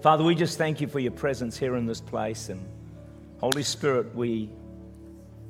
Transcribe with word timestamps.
Father, 0.00 0.22
we 0.22 0.36
just 0.36 0.58
thank 0.58 0.80
you 0.80 0.86
for 0.86 1.00
your 1.00 1.10
presence 1.10 1.58
here 1.58 1.74
in 1.74 1.84
this 1.84 2.00
place. 2.00 2.50
And 2.50 2.64
Holy 3.40 3.64
Spirit, 3.64 4.14
we 4.14 4.48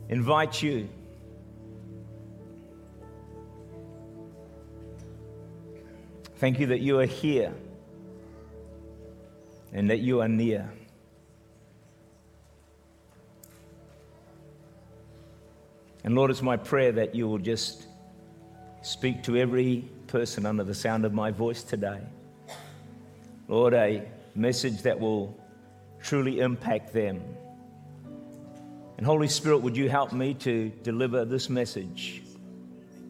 invite 0.08 0.62
you. 0.62 0.88
Thank 6.36 6.58
you 6.60 6.66
that 6.68 6.80
you 6.80 6.98
are 6.98 7.06
here 7.06 7.52
and 9.72 9.90
that 9.90 9.98
you 9.98 10.22
are 10.22 10.28
near. 10.28 10.72
And 16.04 16.14
Lord, 16.14 16.30
it's 16.30 16.40
my 16.40 16.56
prayer 16.56 16.92
that 16.92 17.14
you 17.14 17.28
will 17.28 17.38
just 17.38 17.86
speak 18.80 19.22
to 19.24 19.36
every 19.36 19.84
person 20.06 20.46
under 20.46 20.64
the 20.64 20.74
sound 20.74 21.04
of 21.04 21.12
my 21.12 21.30
voice 21.30 21.62
today. 21.62 22.00
Lord, 23.46 23.74
a 23.74 24.08
message 24.38 24.82
that 24.82 24.98
will 24.98 25.38
truly 26.00 26.40
impact 26.40 26.92
them. 26.92 27.20
And 28.96 29.06
Holy 29.06 29.28
Spirit, 29.28 29.58
would 29.58 29.76
you 29.76 29.88
help 29.88 30.12
me 30.12 30.34
to 30.34 30.70
deliver 30.82 31.24
this 31.24 31.50
message 31.50 32.22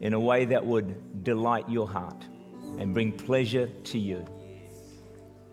in 0.01 0.13
a 0.13 0.19
way 0.19 0.45
that 0.45 0.65
would 0.65 1.23
delight 1.23 1.69
your 1.69 1.87
heart 1.87 2.23
and 2.77 2.93
bring 2.93 3.11
pleasure 3.11 3.67
to 3.67 3.99
you? 3.99 4.25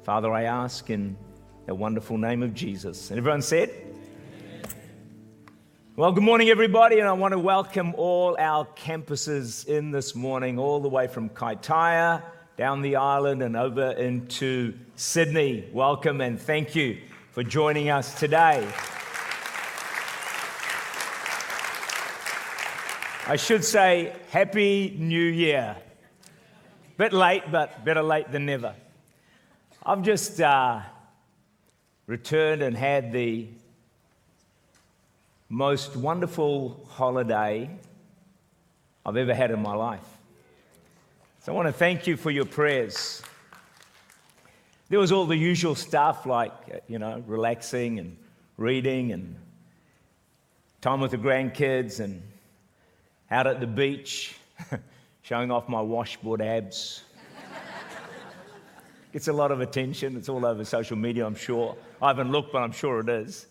Father, 0.05 0.33
I 0.33 0.45
ask 0.45 0.91
in 0.91 1.17
the 1.67 1.75
wonderful 1.75 2.17
name 2.17 2.43
of 2.43 2.55
Jesus. 2.55 3.11
And 3.11 3.19
everyone 3.19 3.43
said, 3.43 3.71
well, 5.97 6.13
good 6.13 6.23
morning, 6.23 6.51
everybody, 6.51 6.99
and 6.99 7.09
I 7.09 7.13
want 7.13 7.33
to 7.33 7.39
welcome 7.39 7.95
all 7.97 8.37
our 8.39 8.67
campuses 8.77 9.67
in 9.67 9.91
this 9.91 10.15
morning, 10.15 10.59
all 10.59 10.81
the 10.81 10.89
way 10.91 11.07
from 11.07 11.31
Kaitaia 11.31 12.23
down 12.57 12.81
the 12.81 12.97
island 12.97 13.43
and 13.43 13.55
over 13.55 13.91
into 13.91 14.73
Sydney. 14.95 15.69
Welcome 15.75 16.23
and 16.23 16.41
thank 16.41 16.75
you 16.75 16.99
for 17.33 17.43
joining 17.43 17.91
us 17.91 18.19
today. 18.19 18.67
I 23.29 23.37
should 23.37 23.63
say, 23.63 24.15
Happy 24.31 24.97
New 24.99 25.21
Year. 25.21 25.77
Bit 26.97 27.13
late, 27.13 27.43
but 27.53 27.85
better 27.85 28.03
late 28.03 28.33
than 28.33 28.47
never. 28.47 28.75
I've 29.85 30.03
just 30.03 30.41
uh, 30.41 30.81
returned 32.07 32.63
and 32.63 32.75
had 32.75 33.13
the 33.13 33.49
most 35.51 35.95
wonderful 35.95 36.89
holiday 36.89 37.69
I've 39.05 39.19
ever 39.19 39.35
had 39.35 39.51
in 39.51 39.61
my 39.61 39.75
life. 39.75 40.16
So 41.47 41.53
I 41.53 41.55
want 41.55 41.69
to 41.69 41.73
thank 41.73 42.09
you 42.09 42.17
for 42.17 42.33
your 42.33 42.45
prayers. 42.45 43.23
There 44.89 44.99
was 44.99 45.13
all 45.13 45.27
the 45.27 45.37
usual 45.37 45.77
stuff 45.77 46.27
like, 46.27 46.51
uh, 46.75 46.79
you 46.89 46.99
know, 46.99 47.23
relaxing 47.25 48.01
and 48.01 48.17
reading 48.57 49.13
and 49.13 49.37
time 50.81 51.01
with 51.01 51.13
the 51.13 51.19
grandkids 51.19 52.01
and 52.01 52.21
out 53.31 53.47
at 53.47 53.61
the 53.61 53.67
beach, 53.69 54.35
showing 55.23 55.53
off 55.53 55.69
my 55.69 55.81
washboard 55.81 56.43
abs. 56.43 57.05
Gets 59.13 59.29
a 59.29 59.33
lot 59.33 59.53
of 59.53 59.61
attention. 59.61 60.17
It's 60.17 60.29
all 60.29 60.45
over 60.45 60.65
social 60.65 60.97
media, 60.97 61.25
I'm 61.25 61.37
sure. 61.37 61.77
I 62.03 62.09
haven't 62.09 62.33
looked, 62.33 62.53
but 62.53 62.65
I'm 62.65 62.73
sure 62.73 62.99
it 62.99 63.09
is. 63.09 63.47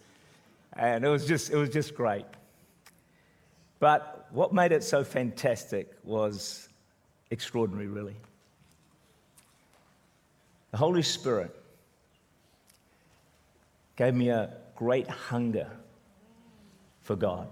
And 0.73 1.05
it 1.05 1.09
was 1.09 1.25
just, 1.25 1.49
it 1.49 1.55
was 1.55 1.69
just 1.69 1.95
great. 1.95 2.25
But 3.79 4.27
what 4.31 4.53
made 4.53 4.73
it 4.73 4.83
so 4.83 5.05
fantastic 5.05 5.93
was 6.03 6.64
extraordinary, 7.36 7.88
really. 7.88 8.16
The 10.72 10.78
Holy 10.78 11.02
Spirit 11.02 11.53
gave 13.97 14.14
me 14.14 14.30
a 14.30 14.53
great 14.78 15.09
hunger 15.09 15.69
for 17.02 17.17
God. 17.17 17.50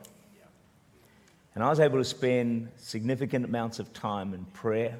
And 1.53 1.61
I 1.61 1.69
was 1.69 1.81
able 1.81 1.97
to 1.97 2.05
spend 2.05 2.69
significant 2.77 3.43
amounts 3.43 3.79
of 3.79 3.91
time 3.91 4.33
in 4.33 4.45
prayer 4.45 4.97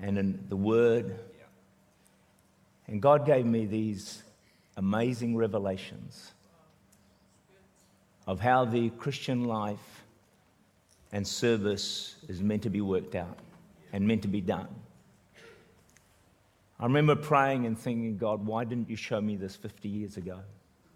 and 0.00 0.18
in 0.18 0.44
the 0.48 0.56
Word. 0.56 1.16
And 2.88 3.00
God 3.00 3.26
gave 3.26 3.46
me 3.46 3.64
these 3.64 4.24
amazing 4.76 5.36
revelations 5.36 6.32
of 8.26 8.40
how 8.40 8.64
the 8.64 8.90
Christian 8.90 9.44
life 9.44 10.04
and 11.12 11.26
service 11.26 12.16
is 12.28 12.40
meant 12.40 12.62
to 12.62 12.70
be 12.70 12.80
worked 12.80 13.14
out 13.14 13.38
and 13.92 14.06
meant 14.06 14.22
to 14.22 14.28
be 14.28 14.40
done. 14.40 14.68
I 16.78 16.84
remember 16.84 17.14
praying 17.14 17.66
and 17.66 17.78
thinking, 17.78 18.16
God, 18.16 18.46
why 18.46 18.64
didn't 18.64 18.88
you 18.88 18.96
show 18.96 19.20
me 19.20 19.36
this 19.36 19.54
50 19.54 19.88
years 19.88 20.16
ago? 20.16 20.40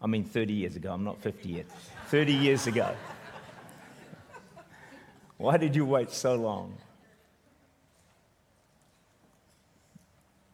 I 0.00 0.06
mean, 0.06 0.24
30 0.24 0.52
years 0.52 0.76
ago. 0.76 0.92
I'm 0.92 1.04
not 1.04 1.20
50 1.20 1.48
yet. 1.48 1.66
30 2.08 2.32
years 2.32 2.66
ago. 2.66 2.94
why 5.36 5.56
did 5.56 5.76
you 5.76 5.84
wait 5.84 6.10
so 6.10 6.36
long? 6.36 6.76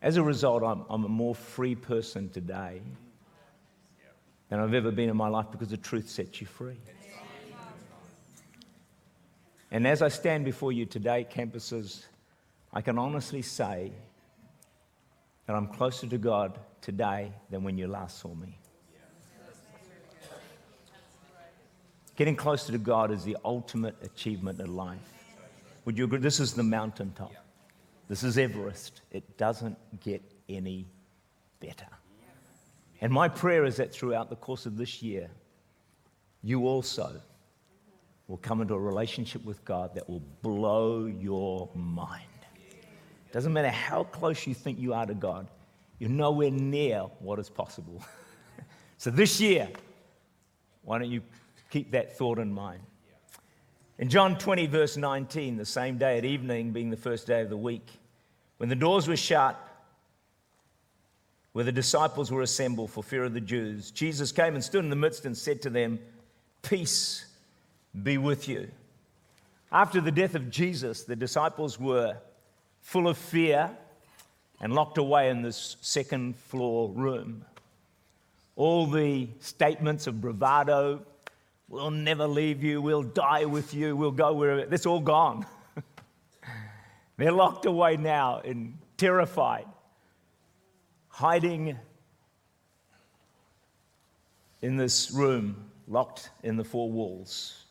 As 0.03 0.17
a 0.17 0.23
result, 0.23 0.63
I'm, 0.63 0.85
I'm, 0.89 1.05
a 1.05 1.09
more 1.09 1.35
free 1.35 1.75
person 1.75 2.31
today 2.31 2.81
than 4.49 4.59
I've 4.59 4.73
ever 4.73 4.91
been 4.91 5.11
in 5.11 5.17
my 5.17 5.29
life 5.29 5.47
because 5.53 5.69
the 5.69 5.77
truth 5.77 6.09
sets 6.09 6.41
you 6.41 6.47
free. 6.47 6.79
And 9.71 9.87
as 9.87 10.03
I 10.03 10.09
stand 10.09 10.45
before 10.45 10.73
you 10.73 10.85
today, 10.85 11.27
campuses, 11.31 12.05
I 12.73 12.81
can 12.81 12.99
honestly 12.99 13.43
say 13.43 13.93
that 15.47 15.55
I'm 15.55 15.69
closer 15.69 16.07
to 16.09 16.19
God 16.19 16.59
today 16.81 17.33
than 17.51 17.63
when 17.63 17.79
you 17.79 17.87
last 17.87 18.19
saw 18.19 18.35
me. 18.35 18.59
Getting 22.17 22.37
closer 22.37 22.73
to 22.73 22.79
God 22.79 23.11
is 23.11 23.25
the 23.25 23.37
ultimate 23.45 23.97
achievement 24.03 24.61
in 24.61 24.77
life. 24.77 24.99
Would 25.85 25.97
you 25.97 26.05
agree? 26.05 26.19
This 26.19 26.39
is 26.39 26.53
the 26.53 26.63
mountaintop. 26.63 27.33
This 28.09 28.23
is 28.23 28.37
Everest. 28.37 29.03
It 29.11 29.39
doesn't 29.39 29.79
get 30.01 30.21
any 30.49 30.87
better. 31.61 31.87
And 33.01 33.13
my 33.13 33.29
prayer 33.29 33.65
is 33.65 33.77
that 33.77 33.93
throughout 33.93 34.29
the 34.29 34.37
course 34.37 34.67
of 34.67 34.77
this 34.77 35.01
year, 35.01 35.31
you 36.43 36.67
also 36.67 37.23
will 38.31 38.37
come 38.37 38.61
into 38.61 38.75
a 38.75 38.79
relationship 38.79 39.45
with 39.45 39.65
God 39.65 39.93
that 39.97 40.09
will 40.09 40.23
blow 40.41 41.07
your 41.07 41.69
mind. 41.75 42.23
Doesn't 43.33 43.53
matter 43.53 43.71
how 43.71 44.05
close 44.05 44.47
you 44.47 44.55
think 44.55 44.79
you 44.79 44.95
are 44.95 45.05
to 45.05 45.15
God, 45.15 45.49
you're 45.99 46.11
nowhere 46.11 46.53
near 46.53 47.01
what 47.19 47.41
is 47.41 47.51
possible. 47.51 48.05
so 48.99 49.11
this 49.11 49.41
year, 49.41 49.69
why 50.83 50.99
don't 50.99 51.11
you 51.11 51.23
keep 51.71 51.91
that 51.91 52.17
thought 52.17 52.39
in 52.39 52.53
mind? 52.53 52.81
In 53.99 54.09
John 54.09 54.39
20, 54.39 54.67
verse 54.69 54.97
19, 54.97 55.57
the 55.57 55.67
same 55.67 55.99
day 55.99 56.17
at 56.17 56.25
evening, 56.25 56.71
being 56.71 56.89
the 56.89 56.97
first 56.97 57.27
day 57.27 57.43
of 57.43 57.51
the 57.51 57.57
week, 57.57 57.87
when 58.59 58.69
the 58.69 58.77
doors 58.77 59.09
were 59.09 59.17
shut, 59.17 59.59
where 61.53 61.65
the 61.65 61.73
disciples 61.73 62.31
were 62.31 62.43
assembled 62.43 62.93
for 62.93 63.03
fear 63.03 63.25
of 63.25 63.35
the 63.35 63.41
Jews, 63.41 63.91
Jesus 63.91 64.31
came 64.31 64.55
and 64.55 64.63
stood 64.63 64.85
in 64.85 64.91
the 64.91 64.97
midst 64.97 65.27
and 65.27 65.37
said 65.37 65.61
to 65.63 65.71
them, 65.71 65.99
Peace 66.63 67.27
be 68.03 68.19
with 68.19 68.49
you. 68.49 68.71
After 69.73 70.01
the 70.01 70.11
death 70.11 70.35
of 70.35 70.51
Jesus, 70.51 71.05
the 71.05 71.17
disciples 71.17 71.79
were 71.79 72.17
full 72.81 73.09
of 73.09 73.17
fear 73.17 73.71
and 74.61 74.75
locked 74.75 74.99
away 74.99 75.31
in 75.31 75.43
this 75.43 75.77
second 75.81 76.37
floor 76.37 76.91
room. 76.91 77.45
All 78.57 78.87
the 78.87 79.29
statements 79.39 80.07
of 80.07 80.21
bravado, 80.21 81.07
we'll 81.69 81.91
never 81.91 82.27
leave 82.27 82.63
you, 82.63 82.83
we'll 82.83 83.03
die 83.03 83.45
with 83.45 83.73
you, 83.73 83.97
we'll 83.97 84.11
go 84.11 84.35
wherever, 84.35 84.67
that's 84.67 84.87
all 84.87 85.01
gone. 85.01 85.47
They're 87.17 87.33
locked 87.33 87.65
away 87.65 87.97
now 87.97 88.41
and 88.45 88.77
terrified, 88.97 89.67
hiding 91.09 91.79
in 94.63 94.77
this 94.77 95.11
room, 95.11 95.71
locked 95.89 96.31
in 96.43 96.57
the 96.57 96.65
four 96.65 96.91
walls. 96.91 97.65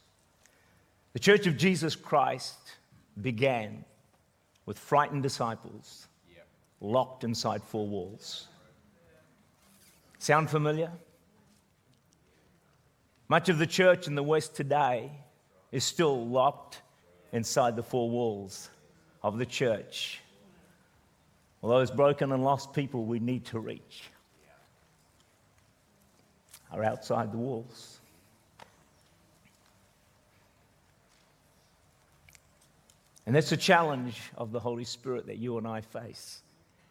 The 1.19 1.23
Church 1.37 1.47
of 1.47 1.57
Jesus 1.57 1.97
Christ 1.97 2.77
began 3.21 3.83
with 4.65 4.79
frightened 4.79 5.21
disciples 5.21 6.07
locked 6.79 7.25
inside 7.25 7.61
four 7.61 7.85
walls. 7.85 8.47
Sound 10.17 10.49
familiar? 10.49 10.89
Much 13.27 13.49
of 13.49 13.57
the 13.57 13.67
church 13.67 14.07
in 14.07 14.15
the 14.15 14.23
West 14.23 14.55
today 14.55 15.11
is 15.73 15.83
still 15.83 16.25
locked 16.25 16.83
inside 17.33 17.75
the 17.75 17.83
four 17.83 18.09
walls 18.09 18.69
of 19.21 19.37
the 19.37 19.45
church. 19.45 20.21
All 21.61 21.69
those 21.69 21.91
broken 21.91 22.31
and 22.31 22.45
lost 22.45 22.71
people 22.71 23.03
we 23.03 23.19
need 23.19 23.43
to 23.47 23.59
reach 23.59 24.03
are 26.71 26.81
outside 26.81 27.33
the 27.33 27.37
walls. 27.37 27.99
And 33.29 33.35
that's 33.35 33.51
the 33.51 33.57
challenge 33.57 34.19
of 34.37 34.51
the 34.51 34.59
Holy 34.59 34.83
Spirit 34.83 35.27
that 35.27 35.37
you 35.37 35.59
and 35.59 35.67
I 35.67 35.81
face 35.81 36.41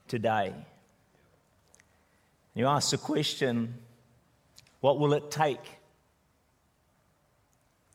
today. 0.07 0.55
You 2.55 2.69
ask 2.69 2.93
the 2.93 2.97
question 2.97 3.75
what 4.79 5.01
will 5.01 5.15
it 5.15 5.33
take 5.33 5.65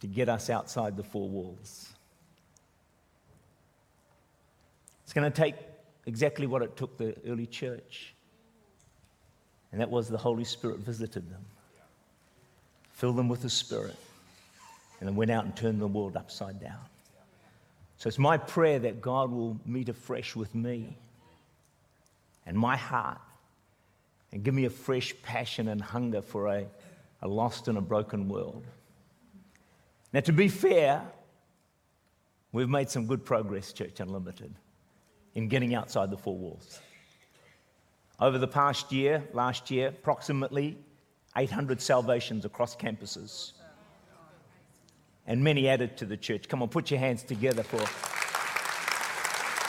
to 0.01 0.07
get 0.07 0.27
us 0.27 0.49
outside 0.49 0.97
the 0.97 1.05
four 1.05 1.29
walls? 1.29 1.87
It's 5.05 5.13
going 5.13 5.31
to 5.31 5.41
take 5.41 5.55
exactly 6.05 6.45
what 6.45 6.61
it 6.61 6.75
took 6.75 6.97
the 6.97 7.15
early 7.25 7.45
church, 7.45 8.13
and 9.71 9.79
that 9.79 9.89
was 9.89 10.09
the 10.09 10.17
Holy 10.17 10.43
Spirit 10.43 10.79
visited 10.79 11.31
them, 11.31 11.45
filled 12.91 13.15
them 13.15 13.29
with 13.29 13.41
the 13.41 13.49
Spirit, 13.49 13.95
and 14.99 15.07
then 15.07 15.15
went 15.15 15.31
out 15.31 15.45
and 15.45 15.55
turned 15.55 15.79
the 15.79 15.87
world 15.87 16.17
upside 16.17 16.59
down. 16.59 16.81
So 18.03 18.09
it's 18.09 18.19
my 18.19 18.35
prayer 18.35 18.79
that 18.79 18.99
God 18.99 19.31
will 19.31 19.57
meet 19.65 19.87
afresh 19.87 20.35
with 20.35 20.53
me 20.53 20.97
and 22.45 22.57
my 22.57 22.75
heart 22.75 23.21
and 24.33 24.43
give 24.43 24.53
me 24.53 24.65
a 24.65 24.69
fresh 24.69 25.15
passion 25.23 25.69
and 25.69 25.81
hunger 25.81 26.21
for 26.21 26.47
a, 26.47 26.65
a 27.21 27.27
lost 27.29 27.69
and 27.69 27.77
a 27.77 27.81
broken 27.81 28.27
world. 28.27 28.65
Now, 30.11 30.19
to 30.19 30.33
be 30.33 30.49
fair, 30.49 31.01
we've 32.51 32.67
made 32.67 32.89
some 32.89 33.07
good 33.07 33.23
progress, 33.23 33.71
Church 33.71 34.01
Unlimited, 34.01 34.53
in 35.35 35.47
getting 35.47 35.73
outside 35.73 36.11
the 36.11 36.17
four 36.17 36.37
walls. 36.37 36.81
Over 38.19 38.37
the 38.37 38.49
past 38.49 38.91
year, 38.91 39.23
last 39.31 39.71
year, 39.71 39.87
approximately 39.87 40.77
800 41.37 41.81
salvations 41.81 42.43
across 42.43 42.75
campuses 42.75 43.53
and 45.25 45.43
many 45.43 45.69
added 45.69 45.97
to 45.97 46.05
the 46.05 46.17
church. 46.17 46.47
Come 46.47 46.61
on, 46.61 46.69
put 46.69 46.91
your 46.91 46.99
hands 46.99 47.23
together 47.23 47.63
for 47.63 47.79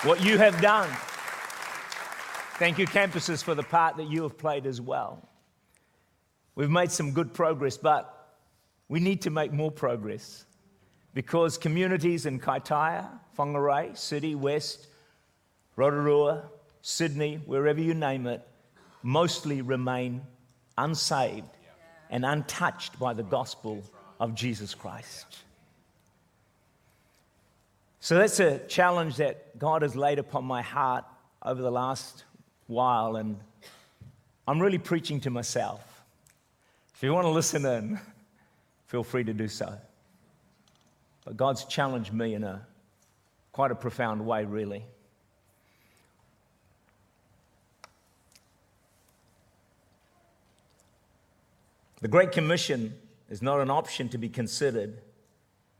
what 0.08 0.22
you 0.22 0.38
have 0.38 0.60
done. 0.60 0.90
Thank 2.58 2.78
you, 2.78 2.86
campuses, 2.86 3.42
for 3.42 3.54
the 3.54 3.62
part 3.62 3.96
that 3.96 4.08
you 4.10 4.22
have 4.22 4.38
played 4.38 4.66
as 4.66 4.80
well. 4.80 5.28
We've 6.54 6.70
made 6.70 6.90
some 6.90 7.12
good 7.12 7.34
progress, 7.34 7.76
but 7.76 8.36
we 8.88 9.00
need 9.00 9.22
to 9.22 9.30
make 9.30 9.52
more 9.52 9.70
progress 9.70 10.44
because 11.14 11.58
communities 11.58 12.26
in 12.26 12.38
Kaitaia, 12.38 13.08
Whangarei, 13.38 13.96
City, 13.96 14.34
West, 14.34 14.88
Rotorua, 15.76 16.44
Sydney, 16.82 17.40
wherever 17.46 17.80
you 17.80 17.94
name 17.94 18.26
it, 18.26 18.46
mostly 19.02 19.62
remain 19.62 20.22
unsaved 20.76 21.48
and 22.10 22.24
untouched 22.24 22.98
by 22.98 23.14
the 23.14 23.22
gospel 23.22 23.82
of 24.20 24.34
Jesus 24.34 24.74
Christ. 24.74 25.43
So 28.04 28.18
that's 28.18 28.38
a 28.38 28.58
challenge 28.58 29.16
that 29.16 29.58
God 29.58 29.80
has 29.80 29.96
laid 29.96 30.18
upon 30.18 30.44
my 30.44 30.60
heart 30.60 31.06
over 31.42 31.62
the 31.62 31.70
last 31.70 32.24
while, 32.66 33.16
and 33.16 33.40
I'm 34.46 34.60
really 34.60 34.76
preaching 34.76 35.20
to 35.22 35.30
myself. 35.30 36.02
If 36.94 37.02
you 37.02 37.14
want 37.14 37.24
to 37.24 37.30
listen 37.30 37.64
in, 37.64 37.98
feel 38.88 39.04
free 39.04 39.24
to 39.24 39.32
do 39.32 39.48
so. 39.48 39.78
But 41.24 41.38
God's 41.38 41.64
challenged 41.64 42.12
me 42.12 42.34
in 42.34 42.44
a 42.44 42.66
quite 43.52 43.70
a 43.70 43.74
profound 43.74 44.26
way, 44.26 44.44
really. 44.44 44.84
The 52.02 52.08
Great 52.08 52.32
Commission 52.32 52.98
is 53.30 53.40
not 53.40 53.60
an 53.60 53.70
option 53.70 54.10
to 54.10 54.18
be 54.18 54.28
considered 54.28 55.00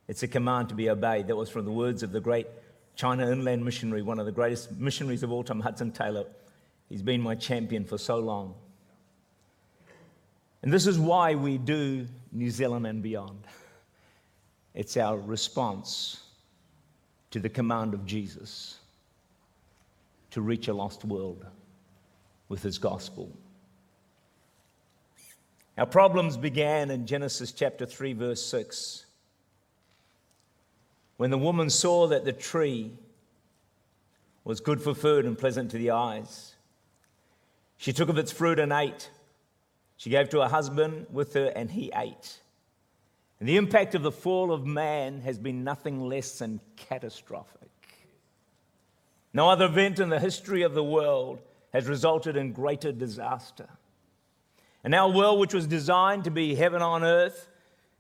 it's 0.09 0.23
a 0.23 0.29
command 0.29 0.69
to 0.69 0.75
be 0.75 0.91
obeyed. 0.91 1.29
That 1.29 1.37
was 1.37 1.51
from 1.51 1.65
the 1.65 1.73
words 1.73 2.03
of 2.03 2.13
the 2.13 2.21
great 2.21 2.47
China 2.97 3.31
inland 3.31 3.65
missionary, 3.65 4.03
one 4.03 4.19
of 4.19 4.27
the 4.27 4.33
greatest 4.33 4.73
missionaries 4.73 5.23
of 5.23 5.33
all 5.33 5.43
time, 5.43 5.61
Hudson 5.61 5.91
Taylor. 5.91 6.27
He's 6.89 7.03
been 7.03 7.21
my 7.21 7.35
champion 7.35 7.85
for 7.85 7.99
so 7.99 8.19
long. 8.19 8.55
And 10.63 10.73
this 10.73 10.87
is 10.87 10.99
why 10.99 11.35
we 11.35 11.59
do 11.59 12.07
New 12.33 12.51
Zealand 12.51 12.87
and 12.87 13.03
beyond. 13.03 13.47
It's 14.75 14.97
our 14.97 15.19
response 15.19 16.23
to 17.31 17.39
the 17.39 17.49
command 17.49 17.95
of 17.95 18.07
Jesus 18.07 18.79
to 20.31 20.41
reach 20.41 20.69
a 20.69 20.75
lost 20.75 21.05
world 21.05 21.47
with 22.49 22.63
his 22.63 22.79
gospel. 22.79 23.31
Our 25.77 25.87
problems 25.87 26.37
began 26.37 26.91
in 26.91 27.07
Genesis 27.07 27.51
chapter 27.53 27.87
3, 27.87 28.13
verse 28.13 28.45
6. 28.47 29.07
When 31.17 31.31
the 31.31 31.39
woman 31.39 31.71
saw 31.71 32.07
that 32.09 32.25
the 32.25 32.33
tree 32.33 32.93
was 34.43 34.61
good 34.61 34.83
for 34.83 34.95
food 34.95 35.25
and 35.25 35.39
pleasant 35.39 35.71
to 35.71 35.79
the 35.79 35.91
eyes, 35.91 36.55
she 37.77 37.93
took 37.93 38.09
of 38.09 38.19
its 38.19 38.33
fruit 38.33 38.59
and 38.59 38.73
ate. 38.73 39.11
She 39.97 40.11
gave 40.11 40.29
to 40.31 40.41
her 40.41 40.49
husband 40.49 41.07
with 41.11 41.35
her, 41.35 41.47
and 41.55 41.71
he 41.71 41.93
ate. 41.95 42.41
And 43.39 43.49
the 43.49 43.57
impact 43.57 43.95
of 43.95 44.03
the 44.03 44.13
fall 44.13 44.53
of 44.53 44.67
man 44.67 45.21
has 45.21 45.39
been 45.39 45.65
nothing 45.65 46.01
less 46.01 46.39
than 46.39 46.61
catastrophic. 46.77 47.71
No 49.33 49.49
other 49.51 49.67
event 49.67 49.99
in 49.99 50.09
the 50.09 50.21
history 50.21 50.63
of 50.63 50.75
the 50.75 50.85
world 50.85 51.41
has 51.73 51.87
resulted 51.87 52.37
in 52.37 52.53
greater 52.53 52.93
disaster. 52.93 53.69
And 54.85 54.95
our 54.95 55.11
world, 55.11 55.41
which 55.41 55.55
was 55.55 55.67
designed 55.67 56.25
to 56.25 56.31
be 56.31 56.55
heaven 56.55 56.83
on 56.83 57.03
earth, 57.03 57.49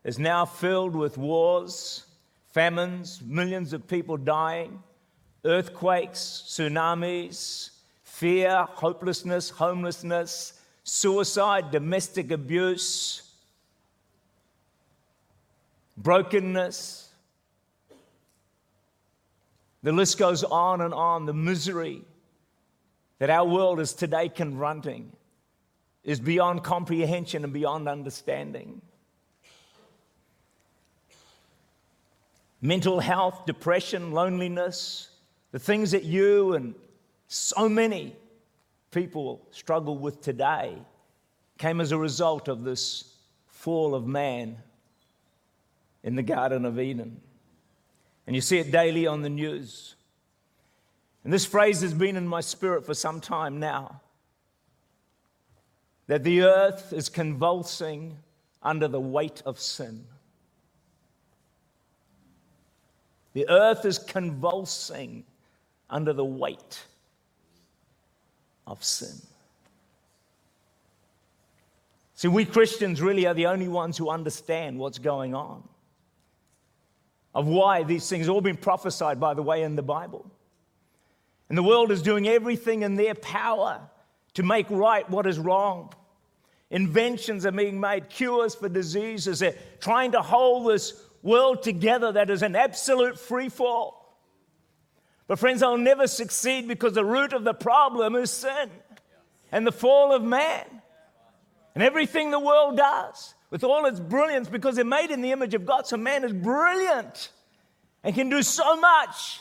is 0.05 0.19
now 0.19 0.45
filled 0.45 0.95
with 0.95 1.19
wars, 1.19 2.05
famines, 2.55 3.21
millions 3.27 3.73
of 3.73 3.85
people 3.89 4.17
dying, 4.17 4.81
earthquakes, 5.45 6.45
tsunamis, 6.47 7.71
fear, 8.05 8.65
hopelessness, 8.71 9.51
homelessness, 9.51 10.53
suicide, 10.85 11.73
domestic 11.73 12.31
abuse, 12.31 13.33
brokenness. 15.97 17.09
The 19.83 19.91
list 19.91 20.17
goes 20.17 20.45
on 20.45 20.81
and 20.81 20.95
on. 20.95 21.27
The 21.27 21.35
misery 21.35 22.03
that 23.19 23.31
our 23.31 23.49
world 23.49 23.81
is 23.81 23.93
today 23.93 24.29
confronting 24.29 25.11
is 26.05 26.21
beyond 26.21 26.63
comprehension 26.63 27.43
and 27.43 27.53
beyond 27.53 27.89
understanding. 27.89 28.81
Mental 32.65 32.99
health, 32.99 33.45
depression, 33.45 34.13
loneliness, 34.13 35.11
the 35.53 35.59
things 35.59 35.91
that 35.91 36.03
you 36.03 36.55
and 36.55 36.75
so 37.29 37.69
many 37.69 38.17
people 38.91 39.47
struggle 39.51 39.99
with 39.99 40.23
today 40.23 40.75
came 41.59 41.79
as 41.79 41.93
a 41.93 41.99
result 41.99 42.49
of 42.49 42.65
this 42.65 43.17
fall 43.49 43.95
of 43.95 44.07
man 44.07 44.57
in 46.03 46.15
the 46.15 46.23
Garden 46.23 46.65
of 46.65 46.81
Eden. 46.81 47.21
And 48.27 48.35
you 48.35 48.41
see 48.41 48.57
it 48.57 48.73
daily 48.73 49.07
on 49.07 49.21
the 49.21 49.29
news. 49.29 49.95
And 51.23 51.31
this 51.31 51.45
phrase 51.45 51.83
has 51.83 51.93
been 51.93 52.17
in 52.17 52.27
my 52.27 52.41
spirit 52.41 52.87
for 52.87 52.95
some 52.95 53.21
time 53.21 53.61
now 53.61 54.01
that 56.07 56.25
the 56.25 56.45
earth 56.45 56.95
is 56.95 57.11
convulsing 57.11 58.17
under 58.63 58.89
the 58.89 59.01
weight 59.01 59.43
of 59.45 59.61
sin. 59.61 60.07
The 63.35 63.49
earth 63.49 63.85
is 63.85 63.99
convulsing 63.99 65.25
under 65.91 66.13
the 66.13 66.25
weight 66.25 66.83
of 68.67 68.83
sin. 68.83 69.15
See, 72.15 72.29
we 72.29 72.45
Christians 72.45 73.03
really 73.03 73.27
are 73.27 73.35
the 73.35 73.47
only 73.47 73.69
ones 73.69 73.99
who 73.99 74.09
understand 74.09 74.79
what's 74.79 74.99
going 74.99 75.35
on, 75.35 75.63
of 77.35 77.47
why 77.47 77.83
these 77.83 78.09
things 78.09 78.29
all 78.29 78.41
been 78.41 78.57
prophesied, 78.57 79.19
by 79.19 79.35
the 79.35 79.43
way, 79.43 79.63
in 79.63 79.75
the 79.75 79.83
Bible. 79.83 80.25
And 81.49 81.59
the 81.59 81.63
world 81.63 81.91
is 81.91 82.03
doing 82.03 82.29
everything 82.29 82.83
in 82.83 82.95
their 82.95 83.15
power 83.17 83.81
to 84.35 84.43
make 84.43 84.71
right 84.71 85.09
what 85.11 85.27
is 85.27 85.39
wrong. 85.39 85.93
Inventions 86.71 87.45
are 87.45 87.53
being 87.53 87.79
made, 87.79 88.09
cures 88.09 88.55
for 88.55 88.69
diseases. 88.69 89.41
They're 89.41 89.57
trying 89.81 90.13
to 90.13 90.23
hold 90.23 90.73
this 90.73 91.01
world 91.25 91.63
together 91.63 92.13
that 92.13 92.31
is 92.31 92.43
an 92.43 92.55
absolute 92.55 93.19
free 93.19 93.49
fall. 93.49 94.17
But, 95.27 95.39
friends, 95.39 95.63
I'll 95.63 95.79
never 95.79 96.07
succeed 96.07 96.69
because 96.69 96.93
the 96.93 97.05
root 97.05 97.33
of 97.33 97.45
the 97.45 97.55
problem 97.55 98.15
is 98.15 98.31
sin 98.31 98.71
and 99.51 99.67
the 99.67 99.73
fall 99.73 100.13
of 100.13 100.23
man. 100.23 100.67
And 101.75 101.83
everything 101.83 102.31
the 102.31 102.39
world 102.39 102.77
does, 102.77 103.35
with 103.51 103.65
all 103.65 103.87
its 103.87 103.99
brilliance, 103.99 104.49
because 104.49 104.77
they're 104.77 104.85
made 104.85 105.11
in 105.11 105.23
the 105.23 105.33
image 105.33 105.55
of 105.55 105.67
God, 105.67 105.87
so 105.87 105.97
man 105.97 106.23
is 106.23 106.33
brilliant 106.33 107.31
and 108.05 108.15
can 108.15 108.29
do 108.29 108.43
so 108.43 108.77
much. 108.77 109.41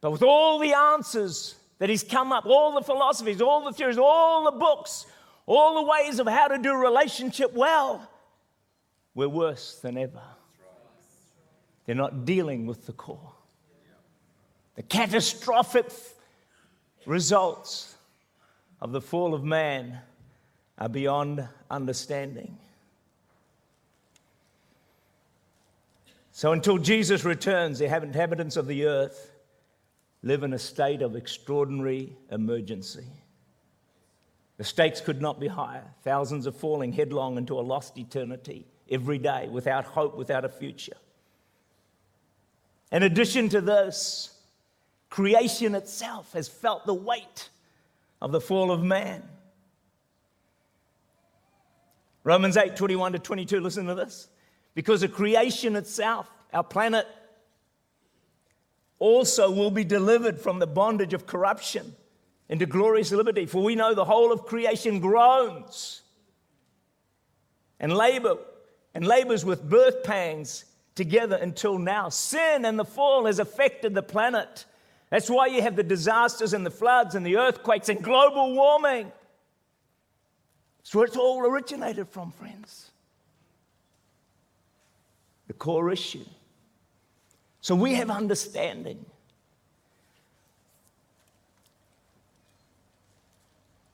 But 0.00 0.10
with 0.12 0.22
all 0.22 0.58
the 0.58 0.72
answers 0.72 1.54
that 1.78 1.90
he's 1.90 2.02
come 2.02 2.32
up, 2.32 2.46
all 2.46 2.72
the 2.74 2.82
philosophies, 2.82 3.40
all 3.40 3.64
the 3.64 3.72
theories, 3.72 3.98
all 3.98 4.44
the 4.44 4.58
books, 4.58 5.06
all 5.46 5.74
the 5.74 5.88
ways 5.88 6.18
of 6.18 6.26
how 6.26 6.48
to 6.48 6.58
do 6.58 6.74
relationship 6.74 7.52
well, 7.52 8.08
we're 9.14 9.28
worse 9.28 9.78
than 9.80 9.98
ever. 9.98 10.22
They're 11.84 11.94
not 11.94 12.24
dealing 12.24 12.66
with 12.66 12.86
the 12.86 12.92
core. 12.92 13.32
The 14.76 14.82
catastrophic 14.82 15.90
results 17.04 17.94
of 18.80 18.92
the 18.92 19.00
fall 19.00 19.34
of 19.34 19.44
man 19.44 19.98
are 20.78 20.88
beyond 20.88 21.46
understanding. 21.70 22.56
So 26.32 26.52
until 26.52 26.78
Jesus 26.78 27.24
returns, 27.24 27.78
the 27.78 27.84
inhabitants 27.84 28.56
of 28.56 28.66
the 28.66 28.86
earth 28.86 29.30
live 30.22 30.42
in 30.42 30.54
a 30.54 30.58
state 30.58 31.02
of 31.02 31.14
extraordinary 31.16 32.16
emergency. 32.30 33.06
The 34.56 34.64
stakes 34.64 35.00
could 35.00 35.20
not 35.20 35.38
be 35.38 35.48
higher. 35.48 35.84
Thousands 36.02 36.46
are 36.46 36.52
falling 36.52 36.92
headlong 36.92 37.36
into 37.36 37.58
a 37.58 37.60
lost 37.60 37.98
eternity 37.98 38.66
every 38.92 39.18
day 39.18 39.48
without 39.50 39.84
hope, 39.84 40.16
without 40.16 40.44
a 40.44 40.48
future. 40.48 40.96
In 42.92 43.02
addition 43.02 43.48
to 43.48 43.60
this, 43.60 44.38
creation 45.08 45.74
itself 45.74 46.32
has 46.34 46.46
felt 46.46 46.86
the 46.86 46.94
weight 46.94 47.48
of 48.20 48.30
the 48.30 48.40
fall 48.40 48.70
of 48.70 48.82
man. 48.82 49.22
Romans 52.22 52.56
8 52.56 52.76
21 52.76 53.12
to 53.12 53.18
22, 53.18 53.60
listen 53.60 53.86
to 53.86 53.94
this. 53.94 54.28
Because 54.74 55.02
of 55.02 55.12
creation 55.12 55.74
itself, 55.74 56.30
our 56.52 56.62
planet 56.62 57.06
also 58.98 59.50
will 59.50 59.70
be 59.70 59.84
delivered 59.84 60.38
from 60.38 60.58
the 60.58 60.66
bondage 60.66 61.14
of 61.14 61.26
corruption 61.26 61.96
into 62.48 62.66
glorious 62.66 63.10
liberty. 63.10 63.46
For 63.46 63.62
we 63.62 63.74
know 63.74 63.94
the 63.94 64.04
whole 64.04 64.32
of 64.32 64.44
creation 64.44 65.00
groans 65.00 66.02
and 67.80 67.92
labor 67.92 68.36
and 68.94 69.06
labors 69.06 69.44
with 69.44 69.68
birth 69.68 70.02
pangs 70.04 70.64
together 70.94 71.36
until 71.36 71.78
now. 71.78 72.08
Sin 72.08 72.64
and 72.64 72.78
the 72.78 72.84
fall 72.84 73.26
has 73.26 73.38
affected 73.38 73.94
the 73.94 74.02
planet. 74.02 74.66
That's 75.10 75.30
why 75.30 75.46
you 75.46 75.62
have 75.62 75.76
the 75.76 75.82
disasters 75.82 76.54
and 76.54 76.64
the 76.64 76.70
floods 76.70 77.14
and 77.14 77.24
the 77.24 77.36
earthquakes 77.36 77.88
and 77.88 78.02
global 78.02 78.54
warming. 78.54 79.12
It's 80.80 80.94
where 80.94 81.04
it's 81.04 81.16
all 81.16 81.40
originated 81.40 82.08
from, 82.08 82.32
friends. 82.32 82.90
The 85.46 85.52
core 85.54 85.90
issue. 85.90 86.24
So 87.60 87.74
we 87.74 87.94
have 87.94 88.10
understanding. 88.10 89.04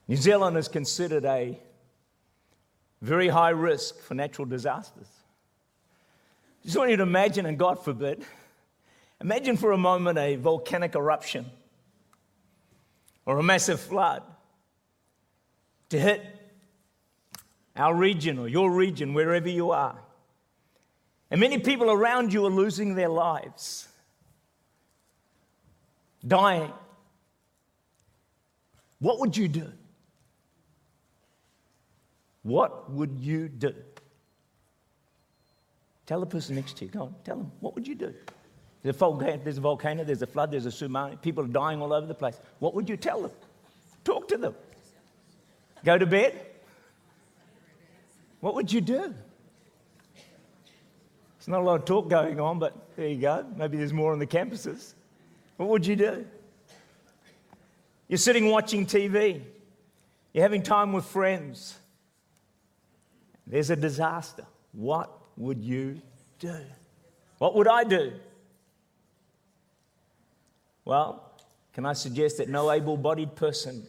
New 0.07 0.15
Zealand 0.15 0.57
is 0.57 0.67
considered 0.67 1.23
a 1.25 1.59
very 3.01 3.29
high 3.29 3.49
risk 3.49 3.99
for 3.99 4.13
natural 4.13 4.45
disasters. 4.45 5.07
Just 6.63 6.77
want 6.77 6.89
you 6.89 6.97
to 6.97 7.03
imagine, 7.03 7.45
and 7.45 7.57
God 7.57 7.83
forbid, 7.83 8.23
imagine 9.21 9.57
for 9.57 9.71
a 9.71 9.77
moment 9.77 10.17
a 10.17 10.35
volcanic 10.35 10.95
eruption 10.95 11.45
or 13.25 13.37
a 13.37 13.43
massive 13.43 13.79
flood 13.79 14.23
to 15.89 15.99
hit 15.99 16.21
our 17.75 17.95
region 17.95 18.37
or 18.37 18.47
your 18.47 18.69
region, 18.69 19.13
wherever 19.13 19.47
you 19.47 19.71
are. 19.71 19.97
And 21.31 21.39
many 21.39 21.59
people 21.59 21.89
around 21.89 22.33
you 22.33 22.45
are 22.45 22.51
losing 22.51 22.95
their 22.95 23.07
lives, 23.07 23.87
dying. 26.27 26.73
What 28.99 29.19
would 29.19 29.37
you 29.37 29.47
do? 29.47 29.71
What 32.43 32.91
would 32.91 33.19
you 33.19 33.49
do? 33.49 33.73
Tell 36.05 36.19
the 36.19 36.25
person 36.25 36.55
next 36.55 36.77
to 36.77 36.85
you. 36.85 36.91
Go 36.91 37.01
on, 37.01 37.15
tell 37.23 37.37
them. 37.37 37.51
What 37.59 37.75
would 37.75 37.87
you 37.87 37.95
do? 37.95 38.13
There's 38.81 38.95
a, 38.95 38.97
volcano, 38.99 39.39
there's 39.43 39.57
a 39.57 39.61
volcano, 39.61 40.03
there's 40.03 40.21
a 40.21 40.27
flood, 40.27 40.51
there's 40.51 40.65
a 40.65 40.69
tsunami. 40.69 41.21
People 41.21 41.43
are 41.43 41.47
dying 41.47 41.81
all 41.81 41.91
over 41.91 42.07
the 42.07 42.13
place. 42.13 42.39
What 42.59 42.73
would 42.75 42.87
you 42.87 42.97
tell 42.97 43.21
them? 43.21 43.31
Talk 44.05 44.27
to 44.29 44.37
them. 44.37 44.55
Go 45.83 45.97
to 45.97 46.05
bed? 46.05 46.39
What 48.39 48.55
would 48.55 48.71
you 48.71 48.81
do? 48.81 49.13
There's 51.37 51.47
not 51.47 51.59
a 51.59 51.63
lot 51.63 51.75
of 51.75 51.85
talk 51.85 52.09
going 52.09 52.39
on, 52.39 52.59
but 52.59 52.73
there 52.95 53.07
you 53.07 53.19
go. 53.19 53.45
Maybe 53.57 53.77
there's 53.77 53.93
more 53.93 54.13
on 54.13 54.19
the 54.19 54.27
campuses. 54.27 54.93
What 55.57 55.69
would 55.69 55.85
you 55.85 55.95
do? 55.95 56.25
You're 58.07 58.17
sitting 58.17 58.49
watching 58.49 58.85
TV, 58.85 59.41
you're 60.33 60.43
having 60.43 60.63
time 60.63 60.93
with 60.93 61.05
friends. 61.05 61.78
There's 63.49 63.71
a 63.71 63.75
disaster. 63.75 64.45
What 64.71 65.11
would 65.35 65.63
you 65.63 66.01
do? 66.37 66.55
What 67.39 67.55
would 67.55 67.67
I 67.67 67.83
do? 67.83 68.13
Well, 70.85 71.33
can 71.73 71.85
I 71.85 71.93
suggest 71.93 72.37
that 72.37 72.47
no 72.47 72.71
able 72.71 72.95
bodied 72.95 73.35
person 73.35 73.83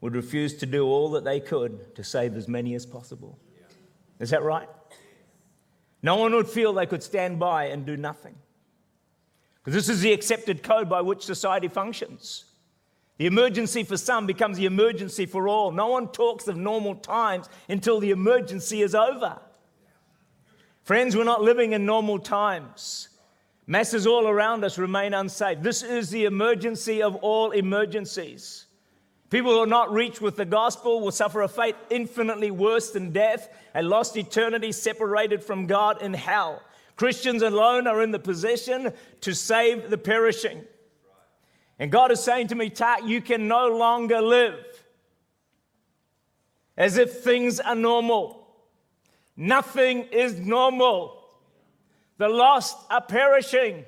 would 0.00 0.14
refuse 0.14 0.54
to 0.54 0.66
do 0.66 0.86
all 0.86 1.10
that 1.10 1.24
they 1.24 1.40
could 1.40 1.94
to 1.96 2.04
save 2.04 2.36
as 2.36 2.48
many 2.48 2.74
as 2.74 2.86
possible? 2.86 3.38
Is 4.20 4.30
that 4.30 4.42
right? 4.42 4.68
No 6.02 6.16
one 6.16 6.34
would 6.34 6.48
feel 6.48 6.72
they 6.72 6.86
could 6.86 7.02
stand 7.02 7.38
by 7.38 7.66
and 7.66 7.84
do 7.84 7.96
nothing. 7.96 8.34
Because 9.64 9.74
this 9.74 9.88
is 9.88 10.02
the 10.02 10.12
accepted 10.12 10.62
code 10.62 10.88
by 10.88 11.00
which 11.00 11.24
society 11.24 11.68
functions. 11.68 12.44
The 13.22 13.28
emergency 13.28 13.84
for 13.84 13.96
some 13.96 14.26
becomes 14.26 14.56
the 14.56 14.66
emergency 14.66 15.26
for 15.26 15.46
all. 15.46 15.70
No 15.70 15.86
one 15.86 16.08
talks 16.08 16.48
of 16.48 16.56
normal 16.56 16.96
times 16.96 17.48
until 17.68 18.00
the 18.00 18.10
emergency 18.10 18.82
is 18.82 18.96
over. 18.96 19.38
Friends, 20.82 21.14
we're 21.14 21.22
not 21.22 21.40
living 21.40 21.72
in 21.72 21.86
normal 21.86 22.18
times. 22.18 23.10
Masses 23.64 24.08
all 24.08 24.26
around 24.26 24.64
us 24.64 24.76
remain 24.76 25.14
unsafe. 25.14 25.62
This 25.62 25.84
is 25.84 26.10
the 26.10 26.24
emergency 26.24 27.00
of 27.00 27.14
all 27.14 27.52
emergencies. 27.52 28.66
People 29.30 29.52
who 29.52 29.60
are 29.60 29.66
not 29.68 29.92
reached 29.92 30.20
with 30.20 30.34
the 30.34 30.44
gospel 30.44 31.00
will 31.00 31.12
suffer 31.12 31.42
a 31.42 31.48
fate 31.48 31.76
infinitely 31.90 32.50
worse 32.50 32.90
than 32.90 33.12
death, 33.12 33.48
a 33.72 33.84
lost 33.84 34.16
eternity 34.16 34.72
separated 34.72 35.44
from 35.44 35.68
God 35.68 36.02
in 36.02 36.12
hell. 36.12 36.60
Christians 36.96 37.42
alone 37.42 37.86
are 37.86 38.02
in 38.02 38.10
the 38.10 38.18
position 38.18 38.92
to 39.20 39.32
save 39.32 39.90
the 39.90 39.98
perishing. 39.98 40.64
And 41.82 41.90
God 41.90 42.12
is 42.12 42.22
saying 42.22 42.46
to 42.46 42.54
me, 42.54 42.70
Tak, 42.70 43.06
you 43.06 43.20
can 43.20 43.48
no 43.48 43.66
longer 43.66 44.20
live 44.22 44.64
as 46.76 46.96
if 46.96 47.24
things 47.24 47.58
are 47.58 47.74
normal. 47.74 48.46
Nothing 49.36 50.04
is 50.12 50.38
normal. 50.38 51.24
The 52.18 52.28
lost 52.28 52.76
are 52.88 53.00
perishing, 53.00 53.84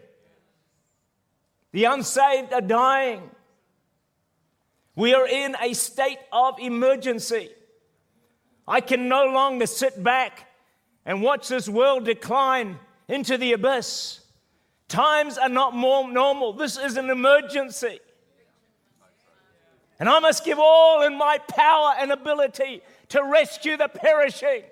the 1.70 1.84
unsaved 1.84 2.52
are 2.52 2.60
dying. 2.60 3.30
We 4.96 5.14
are 5.14 5.28
in 5.28 5.54
a 5.62 5.72
state 5.72 6.18
of 6.32 6.58
emergency. 6.58 7.50
I 8.66 8.80
can 8.80 9.08
no 9.08 9.26
longer 9.26 9.68
sit 9.68 10.02
back 10.02 10.48
and 11.06 11.22
watch 11.22 11.46
this 11.46 11.68
world 11.68 12.06
decline 12.06 12.80
into 13.06 13.38
the 13.38 13.52
abyss. 13.52 14.23
Times 14.88 15.38
are 15.38 15.48
not 15.48 15.74
more 15.74 16.10
normal. 16.10 16.52
This 16.52 16.78
is 16.78 16.96
an 16.96 17.10
emergency. 17.10 18.00
And 19.98 20.08
I 20.08 20.18
must 20.18 20.44
give 20.44 20.58
all 20.58 21.02
in 21.02 21.16
my 21.16 21.38
power 21.48 21.94
and 21.98 22.12
ability 22.12 22.82
to 23.10 23.22
rescue 23.24 23.76
the 23.76 23.88
perishing. 23.88 24.62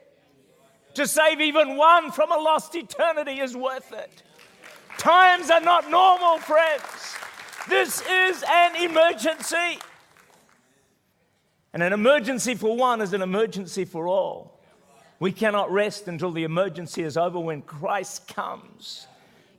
To 0.95 1.07
save 1.07 1.40
even 1.40 1.76
one 1.76 2.11
from 2.11 2.33
a 2.33 2.37
lost 2.37 2.75
eternity 2.75 3.40
is 3.40 3.57
worth 3.57 3.92
it. 3.92 4.23
Times 4.99 5.50
are 5.50 5.61
not 5.61 5.90
normal, 5.90 6.38
friends. 6.38 7.16
This 7.69 8.02
is 8.02 8.45
an 8.47 8.76
emergency. 8.76 9.78
And 11.73 11.83
an 11.83 11.92
emergency 11.92 12.54
for 12.54 12.76
one 12.76 13.00
is 13.00 13.14
an 13.14 13.23
emergency 13.23 13.87
for 13.87 14.07
all. 14.07 14.61
We 15.19 15.33
cannot 15.33 15.73
rest 15.73 16.09
until 16.09 16.33
the 16.33 16.45
emergency 16.45 17.02
is 17.02 17.16
over 17.16 17.38
when 17.38 17.62
Christ 17.62 18.28
comes 18.28 19.07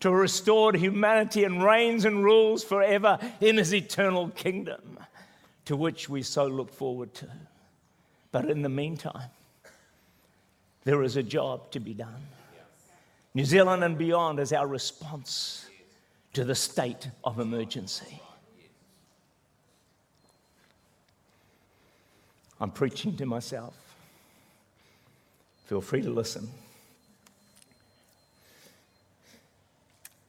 to 0.03 0.12
restore 0.12 0.74
humanity 0.74 1.45
and 1.45 1.63
reigns 1.63 2.03
and 2.03 2.25
rules 2.25 2.62
forever 2.62 3.17
in 3.39 3.55
his 3.55 3.74
eternal 3.74 4.27
kingdom, 4.31 5.00
to 5.63 5.77
which 5.77 6.10
we 6.10 6.22
so 6.22 6.45
look 6.45 6.74
forward 6.74 7.13
to. 7.13 7.25
But 8.33 8.50
in 8.50 8.63
the 8.63 8.67
meantime, 8.67 9.29
there 10.83 11.03
is 11.03 11.15
a 11.15 11.24
job 11.24 11.72
to 11.72 11.79
be 11.79 11.93
done. 11.93 12.22
New 13.33 13.45
Zealand 13.45 13.81
and 13.81 13.98
beyond 13.98 14.41
is 14.41 14.51
our 14.51 14.67
response 14.67 15.67
to 16.33 16.43
the 16.43 16.53
state 16.53 17.07
of 17.24 17.39
emergency. 17.39 18.22
I'm 22.60 22.72
preaching 22.72 23.15
to 23.15 23.25
myself. 23.25 23.74
Feel 25.67 25.79
free 25.79 26.01
to 26.01 26.10
listen. 26.10 26.50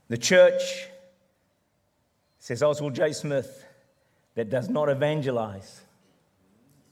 The 0.08 0.18
church, 0.18 0.86
says 2.38 2.62
Oswald 2.62 2.94
J. 2.94 3.12
Smith, 3.12 3.64
that 4.34 4.50
does 4.50 4.68
not 4.68 4.88
evangelize 4.88 5.80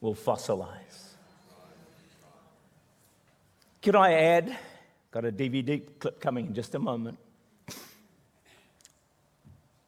will 0.00 0.14
fossilize. 0.14 1.12
Could 3.82 3.96
I 3.96 4.12
add? 4.12 4.56
Got 5.10 5.24
a 5.24 5.32
DVD 5.32 5.82
clip 5.98 6.20
coming 6.20 6.46
in 6.46 6.54
just 6.54 6.74
a 6.74 6.78
moment. 6.78 7.18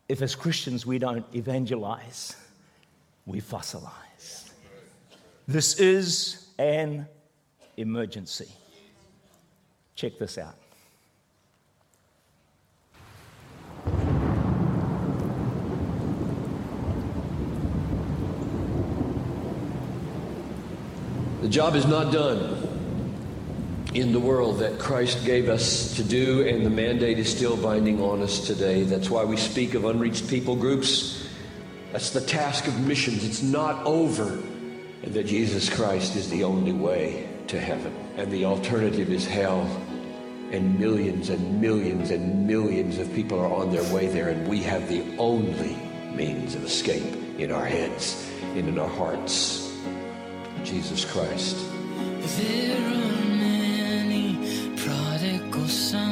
If 0.09 0.21
as 0.21 0.35
Christians 0.35 0.85
we 0.85 0.99
don't 0.99 1.25
evangelize, 1.35 2.37
we 3.25 3.41
fossilize. 3.41 4.51
This 5.49 5.79
is 5.81 6.49
an 6.59 7.07
emergency. 7.77 8.49
Check 9.95 10.19
this 10.19 10.39
out. 10.39 10.57
Job 21.55 21.77
is 21.77 21.87
not 21.87 22.13
done 22.13 22.69
in 23.95 24.11
the 24.11 24.19
world 24.19 24.59
that 24.59 24.77
Christ 24.77 25.25
gave 25.25 25.49
us 25.49 25.95
to 25.95 26.03
do, 26.03 26.45
and 26.49 26.67
the 26.67 26.71
mandate 26.71 27.17
is 27.17 27.31
still 27.31 27.57
binding 27.57 28.03
on 28.03 28.23
us 28.23 28.45
today. 28.45 28.83
That's 28.83 29.09
why 29.09 29.23
we 29.23 29.37
speak 29.37 29.75
of 29.75 29.85
unreached 29.85 30.27
people 30.27 30.57
groups. 30.57 31.29
That's 31.93 32.11
the 32.11 32.23
task 32.23 32.67
of 32.67 32.81
missions. 32.81 33.25
It's 33.25 33.41
not 33.41 33.87
over. 33.87 34.31
And 35.05 35.15
that 35.15 35.27
Jesus 35.27 35.73
Christ 35.73 36.17
is 36.17 36.29
the 36.29 36.43
only 36.43 36.73
way 36.73 37.29
to 37.47 37.61
heaven. 37.61 37.95
And 38.17 38.33
the 38.33 38.47
alternative 38.47 39.13
is 39.13 39.25
hell. 39.25 39.61
And 40.51 40.77
millions 40.81 41.31
and 41.31 41.61
millions 41.61 42.11
and 42.11 42.49
millions 42.49 42.99
of 42.99 43.15
people 43.15 43.39
are 43.39 43.55
on 43.55 43.71
their 43.71 43.95
way 43.95 44.09
there, 44.09 44.31
and 44.31 44.49
we 44.49 44.61
have 44.65 44.89
the 44.89 45.05
only 45.19 45.77
means 46.17 46.57
of 46.57 46.65
escape 46.65 47.15
in 47.39 47.53
our 47.53 47.65
heads 47.65 48.29
and 48.43 48.67
in 48.67 48.77
our 48.77 48.89
hearts. 48.89 49.64
Jesus 50.65 51.05
Christ. 51.05 51.57
There 52.39 52.79
are 52.79 53.27
many 53.37 54.39
prodigal 54.79 55.69
sons 55.69 56.04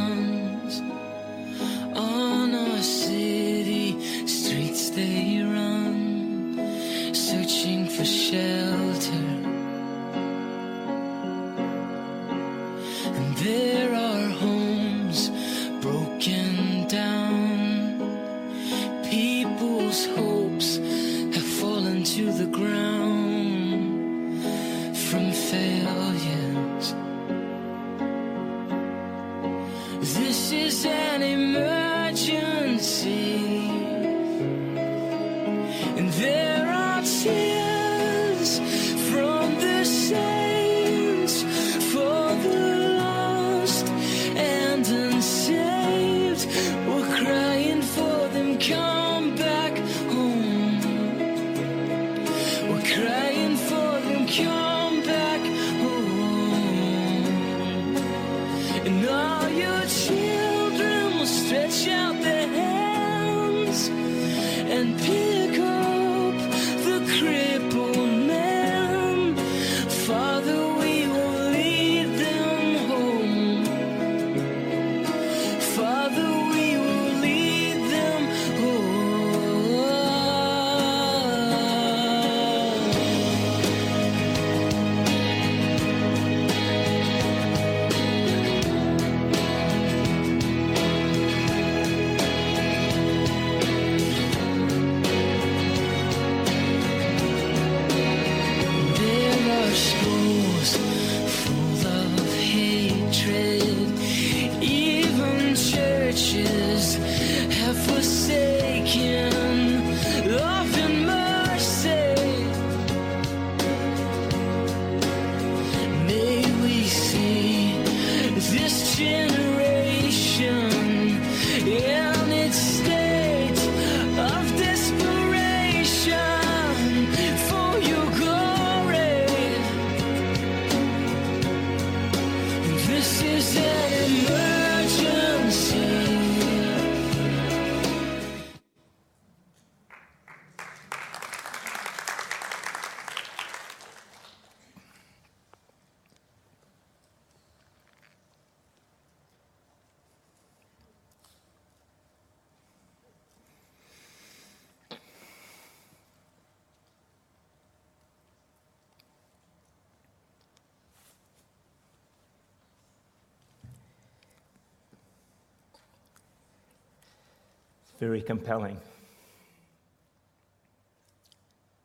very 168.02 168.20
compelling. 168.20 168.76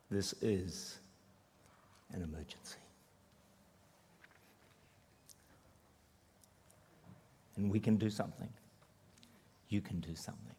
This 0.09 0.33
is 0.41 0.97
an 2.11 2.23
emergency. 2.23 2.79
And 7.55 7.69
we 7.69 7.79
can 7.79 7.97
do 7.97 8.09
something. 8.09 8.49
You 9.69 9.79
can 9.79 9.99
do 9.99 10.15
something. 10.15 10.55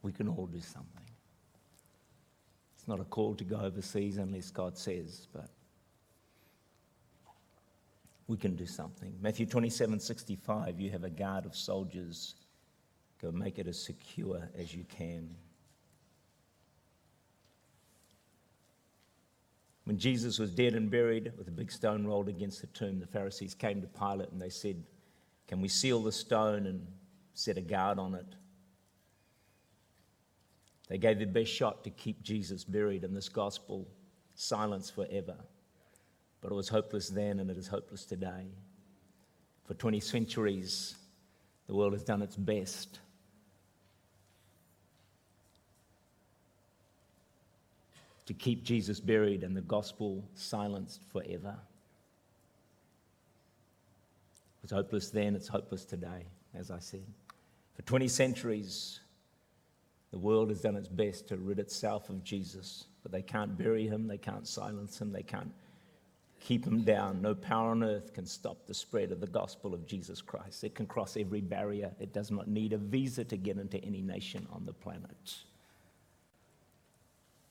We 0.00 0.10
can 0.10 0.26
all 0.26 0.46
do 0.46 0.62
something. 0.62 1.04
It's 2.74 2.88
not 2.88 2.98
a 2.98 3.04
call 3.04 3.34
to 3.34 3.44
go 3.44 3.60
overseas 3.60 4.16
unless 4.16 4.50
God 4.50 4.78
says, 4.78 5.28
but 5.34 5.50
we 8.26 8.38
can 8.38 8.56
do 8.56 8.64
something. 8.64 9.12
Matthew 9.20 9.44
27 9.44 10.00
65, 10.00 10.80
you 10.80 10.90
have 10.92 11.04
a 11.04 11.10
guard 11.10 11.44
of 11.44 11.54
soldiers. 11.54 12.36
Go 13.20 13.32
make 13.32 13.58
it 13.58 13.66
as 13.66 13.78
secure 13.78 14.48
as 14.56 14.74
you 14.74 14.84
can. 14.84 15.34
When 19.84 19.98
Jesus 19.98 20.38
was 20.38 20.50
dead 20.50 20.74
and 20.74 20.90
buried 20.90 21.32
with 21.38 21.48
a 21.48 21.50
big 21.50 21.72
stone 21.72 22.06
rolled 22.06 22.28
against 22.28 22.60
the 22.60 22.66
tomb, 22.68 23.00
the 23.00 23.06
Pharisees 23.06 23.54
came 23.54 23.80
to 23.80 23.88
Pilate 23.88 24.30
and 24.30 24.40
they 24.40 24.50
said, 24.50 24.84
Can 25.46 25.60
we 25.60 25.68
seal 25.68 26.02
the 26.02 26.12
stone 26.12 26.66
and 26.66 26.86
set 27.32 27.56
a 27.56 27.62
guard 27.62 27.98
on 27.98 28.14
it? 28.14 28.26
They 30.88 30.98
gave 30.98 31.18
their 31.18 31.26
best 31.26 31.50
shot 31.50 31.84
to 31.84 31.90
keep 31.90 32.22
Jesus 32.22 32.64
buried 32.64 33.02
in 33.02 33.14
this 33.14 33.28
gospel 33.28 33.88
silence 34.34 34.90
forever. 34.90 35.36
But 36.40 36.52
it 36.52 36.54
was 36.54 36.68
hopeless 36.68 37.08
then 37.08 37.40
and 37.40 37.50
it 37.50 37.56
is 37.56 37.66
hopeless 37.66 38.04
today. 38.04 38.46
For 39.64 39.74
20 39.74 40.00
centuries, 40.00 40.96
the 41.66 41.74
world 41.74 41.92
has 41.92 42.04
done 42.04 42.22
its 42.22 42.36
best 42.36 43.00
to 48.28 48.34
keep 48.34 48.62
Jesus 48.62 49.00
buried 49.00 49.42
and 49.42 49.56
the 49.56 49.62
gospel 49.62 50.22
silenced 50.34 51.00
forever. 51.10 51.56
It 54.58 54.62
was 54.62 54.70
hopeless 54.70 55.08
then, 55.08 55.34
it's 55.34 55.48
hopeless 55.48 55.86
today, 55.86 56.26
as 56.54 56.70
I 56.70 56.78
said. 56.78 57.06
For 57.74 57.80
20 57.80 58.06
centuries, 58.06 59.00
the 60.10 60.18
world 60.18 60.50
has 60.50 60.60
done 60.60 60.76
its 60.76 60.88
best 60.88 61.26
to 61.28 61.38
rid 61.38 61.58
itself 61.58 62.10
of 62.10 62.22
Jesus, 62.22 62.84
but 63.02 63.12
they 63.12 63.22
can't 63.22 63.56
bury 63.56 63.86
him, 63.86 64.06
they 64.06 64.18
can't 64.18 64.46
silence 64.46 65.00
him, 65.00 65.10
they 65.10 65.22
can't 65.22 65.50
keep 66.38 66.66
him 66.66 66.82
down. 66.82 67.22
No 67.22 67.34
power 67.34 67.70
on 67.70 67.82
earth 67.82 68.12
can 68.12 68.26
stop 68.26 68.66
the 68.66 68.74
spread 68.74 69.10
of 69.10 69.20
the 69.20 69.26
gospel 69.26 69.72
of 69.72 69.86
Jesus 69.86 70.20
Christ. 70.20 70.64
It 70.64 70.74
can 70.74 70.84
cross 70.84 71.16
every 71.16 71.40
barrier. 71.40 71.92
It 71.98 72.12
does 72.12 72.30
not 72.30 72.46
need 72.46 72.74
a 72.74 72.78
visa 72.78 73.24
to 73.24 73.38
get 73.38 73.56
into 73.56 73.82
any 73.82 74.02
nation 74.02 74.46
on 74.52 74.66
the 74.66 74.74
planet. 74.74 75.38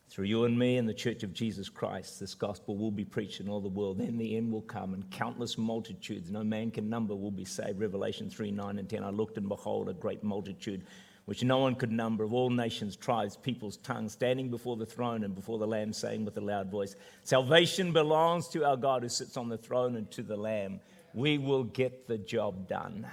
Through 0.10 0.26
you 0.26 0.46
and 0.46 0.58
me 0.58 0.78
and 0.78 0.88
the 0.88 0.94
Church 0.94 1.24
of 1.24 1.34
Jesus 1.34 1.68
Christ, 1.68 2.20
this 2.20 2.34
gospel 2.34 2.78
will 2.78 2.92
be 2.92 3.04
preached 3.04 3.42
in 3.42 3.50
all 3.50 3.60
the 3.60 3.68
world. 3.68 4.00
Then 4.00 4.18
the 4.18 4.38
end 4.38 4.52
will 4.52 4.62
come, 4.62 4.94
and 4.94 5.10
countless 5.12 5.58
multitudes, 5.58 6.32
no 6.32 6.44
man 6.46 6.72
can 6.72 6.90
number, 6.90 7.14
will 7.14 7.32
be 7.32 7.44
saved. 7.44 7.80
Revelation 7.80 8.30
3 8.30 8.52
9 8.52 8.80
and 8.80 8.90
10. 8.90 9.04
I 9.04 9.10
looked, 9.10 9.38
and 9.38 9.50
behold, 9.50 9.90
a 9.90 9.94
great 9.94 10.24
multitude, 10.24 10.86
which 11.26 11.44
no 11.44 11.58
one 11.58 11.76
could 11.76 11.92
number, 11.92 12.24
of 12.24 12.34
all 12.34 12.50
nations, 12.50 12.96
tribes, 12.96 13.36
peoples, 13.36 13.78
tongues, 13.78 14.14
standing 14.14 14.50
before 14.50 14.78
the 14.78 14.86
throne 14.86 15.26
and 15.26 15.36
before 15.36 15.60
the 15.60 15.68
Lamb, 15.68 15.92
saying 15.92 16.24
with 16.24 16.38
a 16.38 16.42
loud 16.42 16.72
voice, 16.72 16.96
Salvation 17.24 17.92
belongs 17.92 18.48
to 18.48 18.64
our 18.64 18.78
God 18.78 19.04
who 19.04 19.10
sits 19.10 19.36
on 19.36 19.50
the 19.50 19.58
throne 19.58 19.98
and 19.98 20.10
to 20.12 20.24
the 20.24 20.38
Lamb. 20.38 20.80
We 21.14 21.38
will 21.38 21.66
get 21.66 22.08
the 22.08 22.18
job 22.18 22.70
done. 22.70 23.06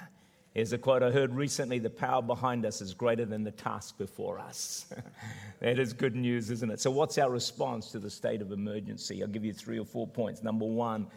Here's 0.55 0.73
a 0.73 0.79
quote 0.79 1.03
I 1.03 1.11
heard 1.11 1.35
recently 1.35 1.81
the 1.81 1.91
power 1.91 2.23
behind 2.23 2.65
us 2.65 2.81
is 2.81 2.95
greater 2.95 3.25
than 3.25 3.43
the 3.43 3.51
task 3.51 3.99
before 3.99 4.39
us. 4.39 4.87
that 5.61 5.81
is 5.81 5.93
good 5.93 6.15
news, 6.15 6.49
isn't 6.49 6.71
it? 6.71 6.79
So, 6.81 6.93
what's 6.93 7.19
our 7.19 7.29
response 7.29 7.91
to 7.91 7.99
the 7.99 8.09
state 8.09 8.41
of 8.41 8.53
emergency? 8.53 9.21
I'll 9.21 9.29
give 9.29 9.45
you 9.45 9.53
three 9.53 9.81
or 9.81 9.85
four 9.85 10.07
points. 10.07 10.45
Number 10.45 10.65
one, 10.65 11.09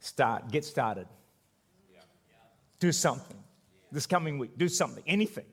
start, 0.00 0.50
get 0.50 0.64
started. 0.64 1.06
Do 2.78 2.92
something. 2.92 3.36
This 3.92 4.06
coming 4.06 4.38
week, 4.38 4.56
do 4.56 4.68
something, 4.68 5.04
anything. 5.06 5.46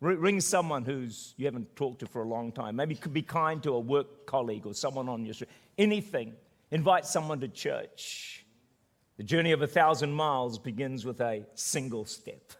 Ring 0.00 0.40
someone 0.40 0.84
who's 0.84 1.34
you 1.36 1.46
haven't 1.46 1.74
talked 1.76 2.00
to 2.00 2.06
for 2.06 2.22
a 2.22 2.28
long 2.28 2.52
time. 2.52 2.76
Maybe 2.76 2.96
could 2.96 3.14
be 3.14 3.22
kind 3.22 3.62
to 3.62 3.74
a 3.74 3.80
work 3.80 4.26
colleague 4.26 4.66
or 4.66 4.74
someone 4.74 5.08
on 5.08 5.24
your 5.24 5.34
street. 5.34 5.50
Anything. 5.78 6.34
Invite 6.72 7.06
someone 7.06 7.40
to 7.40 7.48
church. 7.48 8.43
The 9.16 9.22
journey 9.22 9.52
of 9.52 9.62
a 9.62 9.66
thousand 9.66 10.12
miles 10.12 10.58
begins 10.58 11.04
with 11.04 11.20
a 11.20 11.44
single 11.54 12.04
step. 12.04 12.52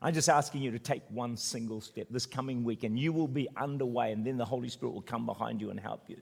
I'm 0.00 0.14
just 0.14 0.28
asking 0.28 0.62
you 0.62 0.70
to 0.70 0.78
take 0.78 1.02
one 1.08 1.36
single 1.36 1.80
step 1.80 2.06
this 2.08 2.24
coming 2.24 2.62
week, 2.62 2.84
and 2.84 2.96
you 2.96 3.12
will 3.12 3.26
be 3.26 3.48
underway, 3.56 4.12
and 4.12 4.24
then 4.24 4.36
the 4.36 4.44
Holy 4.44 4.68
Spirit 4.68 4.92
will 4.92 5.02
come 5.02 5.26
behind 5.26 5.60
you 5.60 5.70
and 5.70 5.80
help 5.80 6.04
you. 6.08 6.18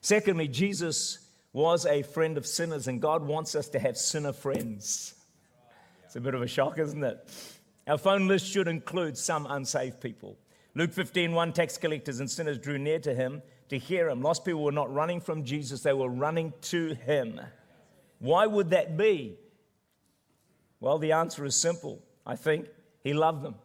Secondly, 0.00 0.48
Jesus 0.48 1.28
was 1.52 1.84
a 1.84 2.00
friend 2.00 2.38
of 2.38 2.46
sinners, 2.46 2.88
and 2.88 3.02
God 3.02 3.22
wants 3.22 3.54
us 3.54 3.68
to 3.70 3.78
have 3.78 3.98
sinner 3.98 4.32
friends. 4.32 5.14
It's 6.06 6.16
a 6.16 6.20
bit 6.20 6.34
of 6.34 6.40
a 6.40 6.46
shock, 6.46 6.78
isn't 6.78 7.04
it? 7.04 7.30
Our 7.86 7.98
phone 7.98 8.26
list 8.26 8.46
should 8.46 8.68
include 8.68 9.18
some 9.18 9.46
unsaved 9.46 10.00
people. 10.00 10.38
Luke 10.74 10.92
15, 10.92 11.32
one 11.32 11.52
tax 11.52 11.76
collectors 11.76 12.20
and 12.20 12.30
sinners 12.30 12.58
drew 12.58 12.78
near 12.78 13.00
to 13.00 13.14
him 13.14 13.42
to 13.68 13.78
hear 13.78 14.08
him. 14.08 14.22
Lost 14.22 14.46
people 14.46 14.64
were 14.64 14.72
not 14.72 14.92
running 14.92 15.20
from 15.20 15.44
Jesus, 15.44 15.82
they 15.82 15.92
were 15.92 16.08
running 16.08 16.54
to 16.62 16.94
him. 16.94 17.40
Why 18.20 18.46
would 18.46 18.70
that 18.70 18.96
be? 18.96 19.36
Well, 20.78 20.98
the 20.98 21.12
answer 21.12 21.44
is 21.44 21.56
simple. 21.56 22.02
I 22.24 22.36
think 22.36 22.68
he 23.02 23.12
loved 23.12 23.42
them. 23.42 23.56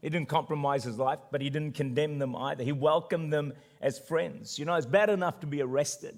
He 0.00 0.08
didn't 0.08 0.28
compromise 0.28 0.84
his 0.84 0.98
life, 0.98 1.18
but 1.32 1.40
he 1.40 1.50
didn't 1.50 1.74
condemn 1.74 2.18
them 2.18 2.36
either. 2.36 2.62
He 2.62 2.72
welcomed 2.72 3.32
them 3.32 3.52
as 3.80 3.98
friends. 3.98 4.58
You 4.58 4.64
know, 4.64 4.74
it's 4.74 4.86
bad 4.86 5.10
enough 5.10 5.40
to 5.40 5.46
be 5.46 5.60
arrested, 5.60 6.16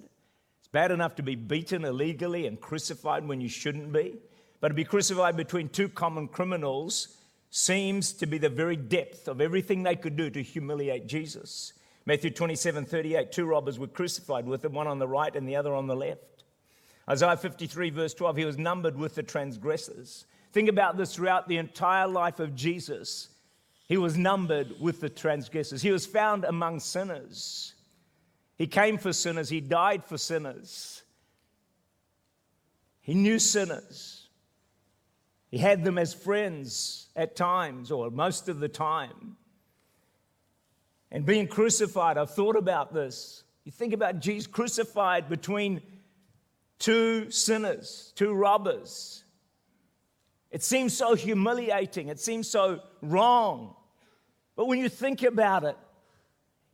it's 0.59 0.67
bad 0.67 0.91
enough 0.91 1.15
to 1.15 1.23
be 1.23 1.35
beaten 1.35 1.83
illegally 1.83 2.45
and 2.45 2.59
crucified 2.61 3.27
when 3.27 3.41
you 3.41 3.49
shouldn't 3.49 3.91
be. 3.91 4.17
But 4.59 4.67
to 4.67 4.73
be 4.75 4.83
crucified 4.83 5.35
between 5.35 5.69
two 5.69 5.89
common 5.89 6.27
criminals 6.27 7.17
seems 7.49 8.13
to 8.13 8.27
be 8.27 8.37
the 8.37 8.49
very 8.49 8.75
depth 8.75 9.27
of 9.27 9.41
everything 9.41 9.81
they 9.81 9.95
could 9.95 10.15
do 10.15 10.29
to 10.29 10.43
humiliate 10.43 11.07
Jesus. 11.07 11.73
Matthew 12.05 12.29
27 12.29 12.85
38, 12.85 13.31
two 13.31 13.45
robbers 13.45 13.79
were 13.79 13.87
crucified 13.87 14.45
with 14.45 14.63
him, 14.63 14.73
one 14.73 14.87
on 14.87 14.99
the 14.99 15.07
right 15.07 15.35
and 15.35 15.47
the 15.47 15.55
other 15.55 15.73
on 15.73 15.87
the 15.87 15.95
left. 15.95 16.21
Isaiah 17.09 17.37
53, 17.37 17.89
verse 17.89 18.13
12, 18.13 18.37
he 18.37 18.45
was 18.45 18.57
numbered 18.57 18.97
with 18.97 19.15
the 19.15 19.23
transgressors. 19.23 20.25
Think 20.51 20.69
about 20.69 20.97
this 20.97 21.15
throughout 21.15 21.47
the 21.47 21.57
entire 21.57 22.07
life 22.07 22.39
of 22.39 22.55
Jesus. 22.55 23.29
He 23.87 23.97
was 23.97 24.17
numbered 24.17 24.79
with 24.79 25.01
the 25.01 25.09
transgressors. 25.09 25.81
He 25.81 25.91
was 25.91 26.05
found 26.05 26.43
among 26.43 26.79
sinners. 26.79 27.73
He 28.57 28.67
came 28.67 28.97
for 28.97 29.11
sinners. 29.11 29.49
He 29.49 29.61
died 29.61 30.05
for 30.05 30.17
sinners. 30.17 31.03
He 33.01 33.13
knew 33.13 33.39
sinners. 33.39 34.29
He 35.49 35.57
had 35.57 35.83
them 35.83 35.97
as 35.97 36.13
friends 36.13 37.09
at 37.15 37.35
times, 37.35 37.91
or 37.91 38.09
most 38.09 38.47
of 38.47 38.59
the 38.59 38.69
time. 38.69 39.35
And 41.11 41.25
being 41.25 41.47
crucified, 41.47 42.17
I've 42.17 42.33
thought 42.33 42.55
about 42.55 42.93
this. 42.93 43.43
You 43.65 43.71
think 43.71 43.93
about 43.93 44.19
Jesus 44.19 44.47
crucified 44.47 45.27
between 45.27 45.81
two 46.81 47.29
sinners, 47.29 48.11
two 48.15 48.33
robbers. 48.33 49.23
It 50.49 50.63
seems 50.63 50.97
so 50.97 51.15
humiliating. 51.15 52.09
It 52.09 52.19
seems 52.19 52.49
so 52.49 52.81
wrong. 53.01 53.75
But 54.55 54.67
when 54.67 54.79
you 54.79 54.89
think 54.89 55.23
about 55.23 55.63
it, 55.63 55.77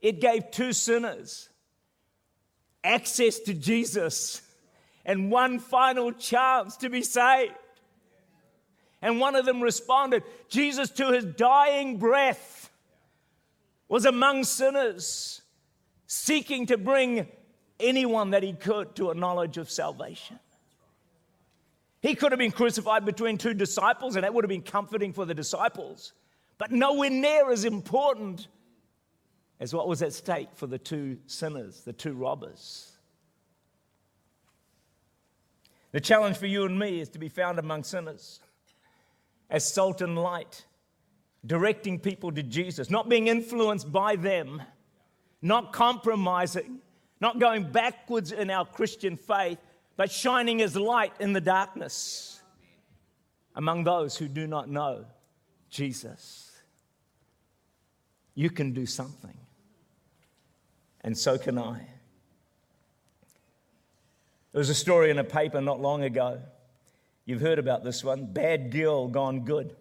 it 0.02 0.20
gave 0.20 0.50
two 0.50 0.74
sinners 0.74 1.50
access 2.84 3.40
to 3.40 3.54
Jesus 3.54 4.42
and 5.06 5.30
one 5.30 5.60
final 5.60 6.12
chance 6.14 6.78
to 6.78 6.90
be 6.90 7.02
saved. 7.02 7.54
And 9.02 9.20
one 9.20 9.36
of 9.36 9.46
them 9.46 9.62
responded. 9.62 10.24
Jesus, 10.50 10.90
to 10.92 11.12
his 11.12 11.26
dying 11.26 11.98
breath, 11.98 12.72
was 13.90 14.06
among 14.06 14.44
sinners, 14.46 15.42
seeking 16.08 16.66
to 16.68 16.78
bring 16.78 17.28
anyone 17.80 18.32
that 18.32 18.44
he 18.44 18.54
could 18.54 18.96
to 18.96 19.12
a 19.12 19.16
knowledge 19.16 19.58
of 19.58 19.70
salvation. 19.70 20.40
He 22.02 22.16
could 22.16 22.32
have 22.32 22.40
been 22.40 22.52
crucified 22.52 23.06
between 23.06 23.38
two 23.38 23.54
disciples, 23.54 24.16
and 24.16 24.24
that 24.24 24.34
would 24.34 24.44
have 24.44 24.50
been 24.50 24.62
comforting 24.62 25.14
for 25.14 25.26
the 25.26 25.34
disciples, 25.34 26.14
but 26.58 26.72
nowhere 26.72 27.10
near 27.10 27.52
as 27.52 27.66
important 27.66 28.48
as 29.60 29.74
what 29.74 29.88
was 29.88 30.02
at 30.02 30.14
stake 30.14 30.50
for 30.54 30.68
the 30.68 30.78
two 30.78 31.18
sinners, 31.26 31.82
the 31.82 31.94
two 31.94 32.14
robbers. 32.14 32.92
The 35.92 36.02
challenge 36.02 36.38
for 36.38 36.46
you 36.46 36.66
and 36.66 36.78
me 36.78 37.00
is 37.00 37.10
to 37.10 37.20
be 37.20 37.30
found 37.30 37.58
among 37.58 37.84
sinners 37.84 38.40
as 39.50 39.72
salt 39.74 40.02
and 40.02 40.18
light, 40.18 40.66
directing 41.46 42.00
people 42.00 42.32
to 42.34 42.44
Jesus, 42.44 42.90
not 42.90 43.10
being 43.10 43.28
influenced 43.28 43.92
by 43.92 44.16
them, 44.16 44.62
not 45.42 45.72
compromising, 45.72 46.80
not 47.20 47.40
going 47.40 47.72
backwards 47.72 48.32
in 48.32 48.50
our 48.50 48.66
Christian 48.66 49.18
faith, 49.18 49.60
but 49.96 50.12
shining 50.12 50.62
as 50.62 50.76
light 50.76 51.14
in 51.20 51.34
the 51.34 51.42
darkness 51.42 52.42
among 53.56 53.84
those 53.84 54.16
who 54.16 54.28
do 54.28 54.46
not 54.46 54.70
know 54.70 55.06
Jesus. 55.70 56.52
You 58.36 58.52
can 58.52 58.72
do 58.72 58.86
something, 58.86 59.36
and 61.02 61.18
so 61.18 61.38
can 61.40 61.58
I. 61.58 61.88
There 64.52 64.60
was 64.60 64.70
a 64.70 64.76
story 64.76 65.10
in 65.10 65.18
a 65.18 65.24
paper 65.24 65.60
not 65.60 65.80
long 65.80 66.04
ago. 66.04 66.40
You've 67.26 67.42
heard 67.42 67.60
about 67.60 67.84
this 67.84 68.04
one 68.04 68.26
Bad 68.26 68.72
Girl 68.72 69.08
Gone 69.08 69.42
Good. 69.42 69.68
It 69.68 69.76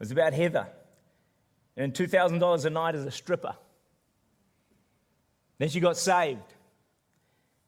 was 0.00 0.10
about 0.10 0.32
Heather. 0.32 0.68
And 1.76 1.92
$2,000 1.92 2.64
a 2.64 2.70
night 2.70 2.94
as 2.94 3.04
a 3.04 3.10
stripper. 3.10 3.54
Then 5.58 5.68
she 5.70 5.80
got 5.80 5.96
saved, 5.96 6.52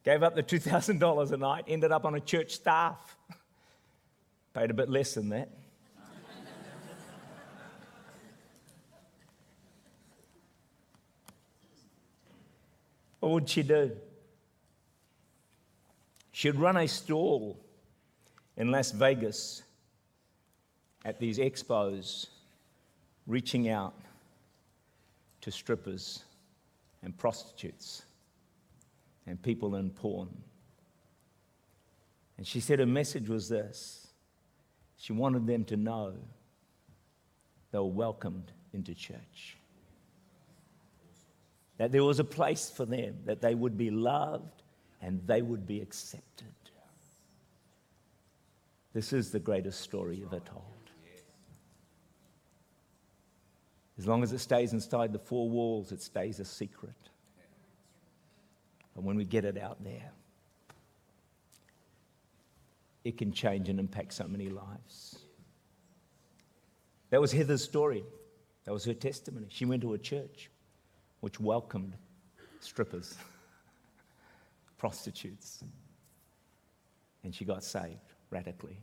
gave 0.05 0.22
up 0.22 0.35
the 0.35 0.42
$2,000 0.42 1.33
a 1.33 1.37
night, 1.37 1.64
ended 1.68 1.90
up 1.90 2.05
on 2.05 2.14
a 2.14 2.20
church 2.20 2.53
staff. 2.53 3.16
Paid 4.55 4.70
a 4.70 4.74
bit 4.74 4.90
less 4.90 5.14
than 5.14 5.31
that. 5.31 5.51
what 13.20 13.33
would 13.33 13.48
she 13.48 13.62
do? 13.62 13.92
She'd 16.33 16.57
run 16.57 16.77
a 16.77 16.87
stall 16.87 17.59
in 18.57 18.70
Las 18.70 18.90
Vegas 18.90 19.62
at 21.05 21.18
these 21.18 21.38
expos, 21.38 22.27
reaching 23.27 23.68
out 23.68 23.94
to 25.40 25.51
strippers 25.51 26.24
and 27.03 27.17
prostitutes 27.17 28.03
and 29.27 29.41
people 29.43 29.77
in 29.77 29.91
porn. 29.91 30.29
And 32.37 32.47
she 32.47 32.61
said 32.61 32.79
her 32.79 32.87
message 32.87 33.29
was 33.29 33.49
this 33.49 34.09
she 34.97 35.13
wanted 35.13 35.47
them 35.47 35.65
to 35.67 35.77
know 35.77 36.15
they 37.71 37.79
were 37.79 37.85
welcomed 37.85 38.51
into 38.73 38.95
church. 38.95 39.57
That 41.77 41.93
there 41.93 42.03
was 42.03 42.19
a 42.19 42.25
place 42.25 42.69
for 42.69 42.85
them, 42.85 43.19
that 43.25 43.41
they 43.41 43.55
would 43.55 43.79
be 43.79 43.91
loved 43.91 44.63
and 45.01 45.21
they 45.27 45.43
would 45.43 45.67
be 45.67 45.81
accepted. 45.81 46.47
This 48.93 49.13
is 49.13 49.31
the 49.31 49.39
greatest 49.39 49.81
story 49.81 50.23
ever 50.27 50.41
told. 50.41 50.78
As 53.99 54.07
long 54.07 54.23
as 54.23 54.33
it 54.33 54.39
stays 54.39 54.73
inside 54.73 55.13
the 55.13 55.19
four 55.19 55.51
walls, 55.51 55.91
it 55.91 56.01
stays 56.01 56.39
a 56.39 56.45
secret. 56.45 56.95
But 58.95 59.03
when 59.03 59.17
we 59.17 59.25
get 59.25 59.45
it 59.45 59.59
out 59.59 59.83
there, 59.83 60.13
it 63.05 63.19
can 63.19 63.33
change 63.33 63.69
and 63.69 63.81
impact 63.81 64.13
so 64.13 64.29
many 64.29 64.49
lives. 64.49 65.19
That 67.11 67.21
was 67.21 67.33
Heather's 67.33 67.65
story. 67.65 68.05
That 68.65 68.73
was 68.73 68.85
her 68.85 68.95
testimony. 68.95 69.47
She 69.51 69.65
went 69.65 69.83
to 69.83 69.95
a 69.95 69.99
church 69.99 70.51
which 71.21 71.41
welcomed 71.41 71.97
strippers, 72.61 73.17
prostitutes, 74.79 75.65
and 77.25 77.35
she 77.35 77.45
got 77.45 77.65
saved 77.65 77.99
radically. 78.31 78.79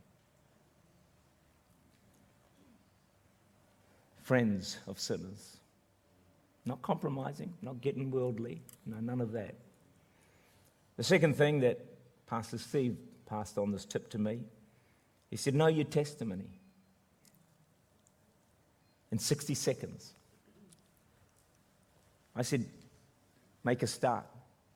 Friends 4.26 4.78
of 4.88 4.98
sinners, 4.98 5.58
not 6.64 6.82
compromising, 6.82 7.54
not 7.62 7.80
getting 7.80 8.10
worldly, 8.10 8.60
no, 8.84 8.96
none 8.96 9.20
of 9.20 9.30
that. 9.30 9.54
The 10.96 11.04
second 11.04 11.36
thing 11.36 11.60
that 11.60 11.78
Pastor 12.26 12.58
Steve 12.58 12.96
passed 13.26 13.56
on 13.56 13.70
this 13.70 13.84
tip 13.84 14.10
to 14.10 14.18
me, 14.18 14.40
he 15.30 15.36
said, 15.36 15.54
Know 15.54 15.68
your 15.68 15.84
testimony 15.84 16.58
in 19.12 19.18
60 19.20 19.54
seconds. 19.54 20.14
I 22.34 22.42
said, 22.42 22.64
Make 23.62 23.84
a 23.84 23.86
start. 23.86 24.26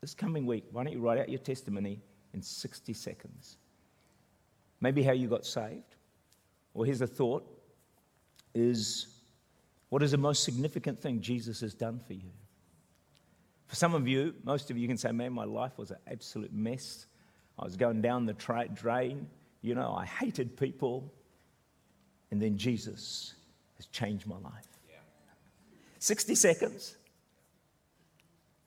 This 0.00 0.14
coming 0.14 0.46
week, 0.46 0.66
why 0.70 0.84
don't 0.84 0.92
you 0.92 1.00
write 1.00 1.18
out 1.18 1.28
your 1.28 1.40
testimony 1.40 1.98
in 2.34 2.40
60 2.40 2.92
seconds? 2.92 3.56
Maybe 4.80 5.02
how 5.02 5.10
you 5.10 5.26
got 5.26 5.44
saved. 5.44 5.96
Or 6.72 6.86
here's 6.86 7.00
a 7.00 7.08
thought 7.08 7.44
is 8.54 9.08
what 9.90 10.02
is 10.02 10.12
the 10.12 10.18
most 10.18 10.44
significant 10.44 11.00
thing 11.00 11.20
Jesus 11.20 11.60
has 11.60 11.74
done 11.74 12.00
for 12.06 12.14
you? 12.14 12.30
For 13.66 13.76
some 13.76 13.94
of 13.94 14.08
you, 14.08 14.34
most 14.42 14.70
of 14.70 14.78
you 14.78 14.88
can 14.88 14.96
say, 14.96 15.12
man, 15.12 15.32
my 15.32 15.44
life 15.44 15.76
was 15.76 15.90
an 15.90 15.98
absolute 16.10 16.52
mess. 16.52 17.06
I 17.58 17.64
was 17.64 17.76
going 17.76 18.00
down 18.00 18.26
the 18.26 18.34
tra- 18.34 18.68
drain. 18.68 19.28
You 19.62 19.74
know, 19.74 19.94
I 19.94 20.06
hated 20.06 20.56
people. 20.56 21.12
And 22.30 22.40
then 22.40 22.56
Jesus 22.56 23.34
has 23.76 23.86
changed 23.86 24.26
my 24.26 24.38
life. 24.38 24.66
60 25.98 26.34
seconds. 26.34 26.96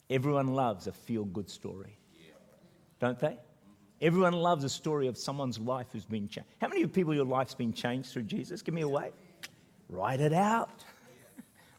Everyone 0.10 0.54
loves 0.54 0.88
a 0.88 0.92
feel 0.92 1.26
good 1.26 1.50
story, 1.50 1.98
don't 3.00 3.20
they? 3.20 3.28
Mm-hmm. 3.28 3.38
Everyone 4.02 4.34
loves 4.34 4.64
a 4.64 4.70
story 4.70 5.08
of 5.08 5.18
someone's 5.18 5.58
life 5.58 5.88
who's 5.92 6.06
been 6.06 6.28
changed. 6.28 6.50
How 6.62 6.68
many 6.68 6.84
of 6.84 6.94
people 6.94 7.16
your 7.16 7.26
life's 7.26 7.56
been 7.56 7.74
changed 7.74 8.12
through 8.12 8.24
Jesus? 8.24 8.62
Give 8.62 8.76
me 8.76 8.82
a 8.82 8.88
wave. 8.88 9.14
Write 9.90 10.20
it 10.20 10.34
out. 10.34 10.84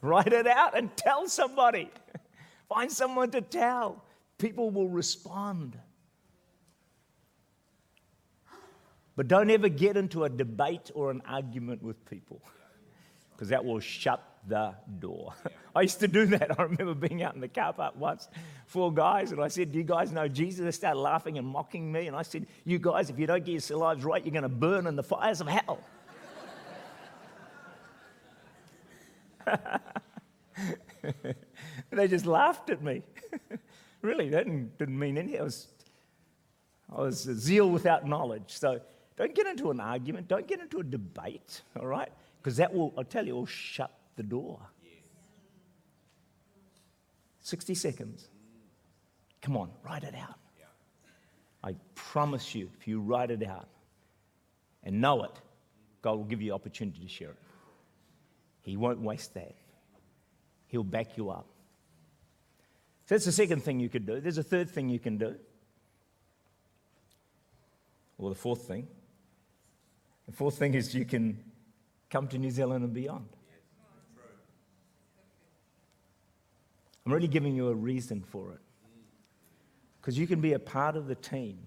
Write 0.05 0.35
it 0.35 0.47
out 0.47 0.77
and 0.77 0.95
tell 0.99 1.27
somebody. 1.27 1.91
Find 2.69 2.93
someone 2.93 3.31
to 3.31 3.41
tell. 3.41 4.05
People 4.37 4.71
will 4.71 4.89
respond. 4.89 5.79
But 9.17 9.29
don't 9.29 9.49
ever 9.49 9.71
get 9.71 9.97
into 9.97 10.25
a 10.25 10.29
debate 10.29 10.91
or 10.95 11.11
an 11.11 11.23
argument 11.27 11.83
with 11.83 12.05
people 12.05 12.43
because 13.33 13.49
that 13.49 13.65
will 13.65 13.81
shut 13.81 14.23
the 14.47 14.75
door. 14.99 15.33
I 15.75 15.81
used 15.81 16.01
to 16.01 16.09
do 16.09 16.27
that. 16.27 16.61
I 16.61 16.65
remember 16.65 16.95
being 16.95 17.23
out 17.23 17.35
in 17.35 17.41
the 17.41 17.49
car 17.49 17.73
park 17.73 17.95
once, 17.97 18.29
four 18.67 18.93
guys, 18.93 19.33
and 19.33 19.41
I 19.41 19.49
said, 19.49 19.73
Do 19.73 19.79
you 19.79 19.85
guys 19.85 20.13
know 20.13 20.29
Jesus? 20.29 20.67
They 20.67 20.71
started 20.71 21.01
laughing 21.01 21.39
and 21.39 21.47
mocking 21.47 21.91
me. 21.91 22.09
And 22.09 22.15
I 22.15 22.23
said, 22.23 22.47
You 22.67 22.79
guys, 22.79 23.09
if 23.09 23.19
you 23.19 23.27
don't 23.27 23.43
get 23.43 23.71
your 23.71 23.79
lives 23.79 24.05
right, 24.05 24.23
you're 24.23 24.33
going 24.33 24.43
to 24.43 24.51
burn 24.51 24.87
in 24.87 24.97
the 24.97 25.03
fires 25.03 25.41
of 25.41 25.47
hell. 25.47 25.79
they 31.91 32.09
just 32.09 32.27
laughed 32.27 32.71
at 32.71 32.83
me. 32.83 33.03
really, 34.03 34.29
that 34.31 34.45
didn't, 34.45 34.79
didn't 34.79 34.99
mean 34.99 35.19
anything. 35.19 35.41
I 35.41 35.45
was, 35.45 35.69
I 36.95 37.01
was 37.01 37.23
zeal 37.23 37.71
without 37.71 38.07
knowledge. 38.07 38.45
So 38.49 38.81
don't 39.17 39.35
get 39.35 39.47
into 39.47 39.71
an 39.71 39.81
argument. 39.81 40.29
Don't 40.29 40.47
get 40.47 40.61
into 40.61 40.79
a 40.79 40.85
debate, 40.85 41.63
all 41.79 41.87
right? 41.87 42.11
Because 42.43 42.57
that 42.57 42.73
will, 42.73 42.93
I'll 42.99 43.05
tell 43.05 43.27
you, 43.27 43.35
will 43.35 43.47
shut 43.47 43.93
the 44.17 44.23
door. 44.23 44.61
60 47.41 47.75
seconds. 47.75 48.29
Come 49.43 49.57
on, 49.57 49.71
write 49.85 50.05
it 50.05 50.15
out. 50.15 50.39
I 51.63 51.75
promise 51.95 52.55
you, 52.55 52.71
if 52.79 52.87
you 52.87 53.01
write 53.01 53.31
it 53.31 53.43
out 53.43 53.69
and 54.83 55.01
know 55.01 55.25
it, 55.25 55.33
God 56.03 56.17
will 56.17 56.25
give 56.25 56.43
you 56.43 56.53
opportunity 56.53 57.01
to 57.01 57.09
share 57.09 57.31
it. 57.31 57.39
He 58.65 58.77
won't 58.79 59.01
waste 59.01 59.35
that. 59.35 59.55
He'll 60.67 60.83
back 60.83 61.17
you 61.17 61.31
up. 61.31 61.47
So 63.05 63.15
that's 63.15 63.27
the 63.27 63.33
second 63.33 63.63
thing 63.63 63.79
you 63.79 63.91
could 63.91 64.07
do. 64.07 64.21
There's 64.21 64.39
a 64.39 64.43
third 64.43 64.71
thing 64.71 64.89
you 64.89 64.99
can 64.99 65.19
do. 65.19 65.37
Or 68.17 68.31
the 68.31 68.35
fourth 68.35 68.63
thing. 68.67 68.89
The 70.27 70.33
fourth 70.33 70.59
thing 70.59 70.73
is 70.73 70.95
you 70.95 71.05
can 71.05 71.39
come 72.09 72.27
to 72.29 72.39
New 72.39 72.51
Zealand 72.51 72.85
and 72.85 72.95
beyond. 72.95 73.29
I'm 77.05 77.13
really 77.13 77.29
giving 77.29 77.55
you 77.55 77.69
a 77.69 77.75
reason 77.75 78.23
for 78.23 78.53
it. 78.53 78.61
Because 80.01 80.19
you 80.19 80.27
can 80.27 80.41
be 80.41 80.55
a 80.55 80.59
part 80.59 80.97
of 80.97 81.07
the 81.07 81.15
team 81.15 81.59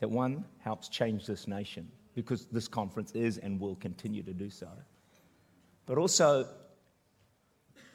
that 0.00 0.10
one 0.10 0.44
helps 0.58 0.88
change 0.88 1.26
this 1.26 1.46
nation, 1.46 1.88
because 2.14 2.46
this 2.46 2.68
conference 2.68 3.12
is 3.12 3.38
and 3.38 3.60
will 3.60 3.76
continue 3.76 4.22
to 4.22 4.32
do 4.32 4.50
so. 4.50 4.68
But 5.86 5.98
also, 5.98 6.48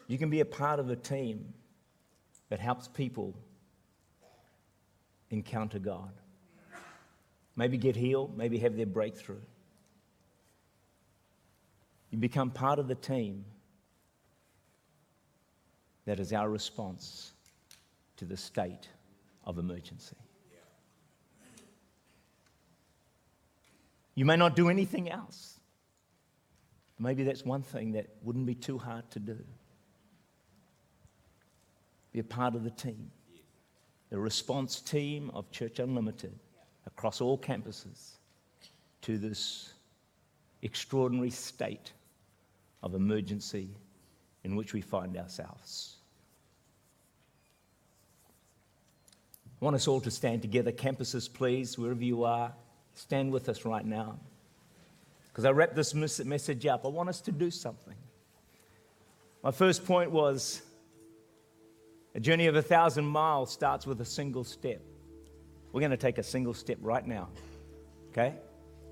you 0.08 0.18
can 0.18 0.30
be 0.30 0.40
a 0.40 0.46
part 0.46 0.80
of 0.80 0.90
a 0.90 0.96
team 0.96 1.54
that 2.50 2.60
helps 2.60 2.88
people 2.88 3.36
encounter 5.30 5.80
God. 5.80 6.12
Maybe 7.56 7.78
get 7.78 7.96
healed, 7.96 8.38
maybe 8.38 8.58
have 8.60 8.76
their 8.76 8.86
breakthrough. 8.86 9.42
You 12.10 12.18
become 12.18 12.52
part 12.52 12.80
of 12.80 12.88
the 12.88 12.96
team 12.96 13.46
that 16.06 16.20
is 16.20 16.34
our 16.34 16.50
response 16.50 17.34
to 18.18 18.26
the 18.26 18.38
state 18.38 18.88
of 19.46 19.58
emergency. 19.58 20.16
You 24.16 24.26
may 24.26 24.36
not 24.36 24.56
do 24.56 24.70
anything 24.70 25.10
else. 25.10 25.60
Maybe 27.00 27.24
that's 27.24 27.44
one 27.44 27.64
thing 27.64 27.94
that 27.94 28.08
wouldn't 28.22 28.46
be 28.46 28.56
too 28.56 28.78
hard 28.78 29.10
to 29.12 29.20
do. 29.20 29.38
Be 32.12 32.20
a 32.20 32.24
part 32.24 32.56
of 32.56 32.64
the 32.64 32.70
team, 32.70 33.12
the 34.10 34.20
response 34.20 34.80
team 34.80 35.32
of 35.34 35.50
Church 35.52 35.80
Unlimited 35.80 36.38
across 36.86 37.22
all 37.22 37.38
campuses 37.38 38.12
to 39.02 39.18
this 39.18 39.74
extraordinary 40.62 41.32
state 41.32 41.92
of 42.84 42.94
emergency 42.94 43.70
in 44.44 44.56
which 44.56 44.74
we 44.74 44.82
find 44.82 45.18
ourselves. 45.18 45.96
I 49.62 49.66
want 49.66 49.76
us 49.76 49.88
all 49.88 50.02
to 50.02 50.12
stand 50.12 50.42
together. 50.42 50.72
Campuses, 50.72 51.32
please, 51.34 51.78
wherever 51.78 52.04
you 52.04 52.26
are, 52.26 52.54
stand 52.94 53.32
with 53.32 53.50
us 53.50 53.66
right 53.66 53.86
now. 53.86 54.20
Because 55.28 55.46
I 55.46 55.52
wrap 55.52 55.74
this 55.74 55.94
message 55.94 56.66
up, 56.66 56.86
I 56.86 56.90
want 56.90 57.10
us 57.10 57.22
to 57.22 57.32
do 57.32 57.50
something. 57.50 57.96
My 59.42 59.52
first 59.52 59.86
point 59.86 60.12
was 60.12 60.62
a 62.16 62.20
journey 62.20 62.48
of 62.48 62.56
a 62.56 62.62
thousand 62.62 63.06
miles 63.06 63.52
starts 63.52 63.88
with 63.88 64.00
a 64.02 64.06
single 64.06 64.44
step. 64.44 64.82
We're 65.72 65.82
going 65.82 65.92
to 65.92 65.98
take 65.98 66.20
a 66.20 66.24
single 66.24 66.54
step 66.54 66.78
right 66.82 67.06
now. 67.06 67.30
Okay? 68.12 68.36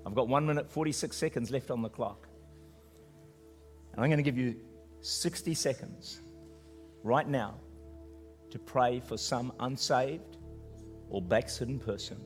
I've 0.04 0.14
got 0.16 0.26
one 0.26 0.44
minute, 0.44 0.68
46 0.68 1.16
seconds 1.16 1.50
left 1.52 1.70
on 1.70 1.80
the 1.80 1.88
clock. 1.88 2.26
And 3.92 4.02
I'm 4.02 4.10
going 4.10 4.18
to 4.18 4.24
give 4.24 4.36
you 4.36 4.56
60 5.00 5.54
seconds 5.54 6.20
right 7.04 7.28
now 7.28 7.54
to 8.50 8.58
pray 8.58 9.00
for 9.00 9.16
some 9.16 9.52
unsaved 9.60 10.38
or 11.08 11.22
backslidden 11.22 11.78
person. 11.78 12.18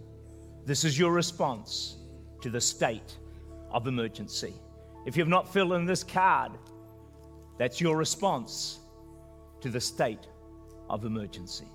This 0.66 0.84
is 0.84 0.98
your 0.98 1.12
response 1.12 1.96
to 2.42 2.50
the 2.50 2.60
state 2.60 3.16
of 3.70 3.86
emergency. 3.86 4.52
If 5.06 5.16
you've 5.16 5.28
not 5.28 5.52
filled 5.52 5.72
in 5.74 5.86
this 5.86 6.02
card, 6.02 6.50
that's 7.56 7.80
your 7.80 7.96
response 7.96 8.80
to 9.60 9.70
the 9.70 9.80
state 9.80 10.26
of 10.90 11.04
emergency. 11.04 11.68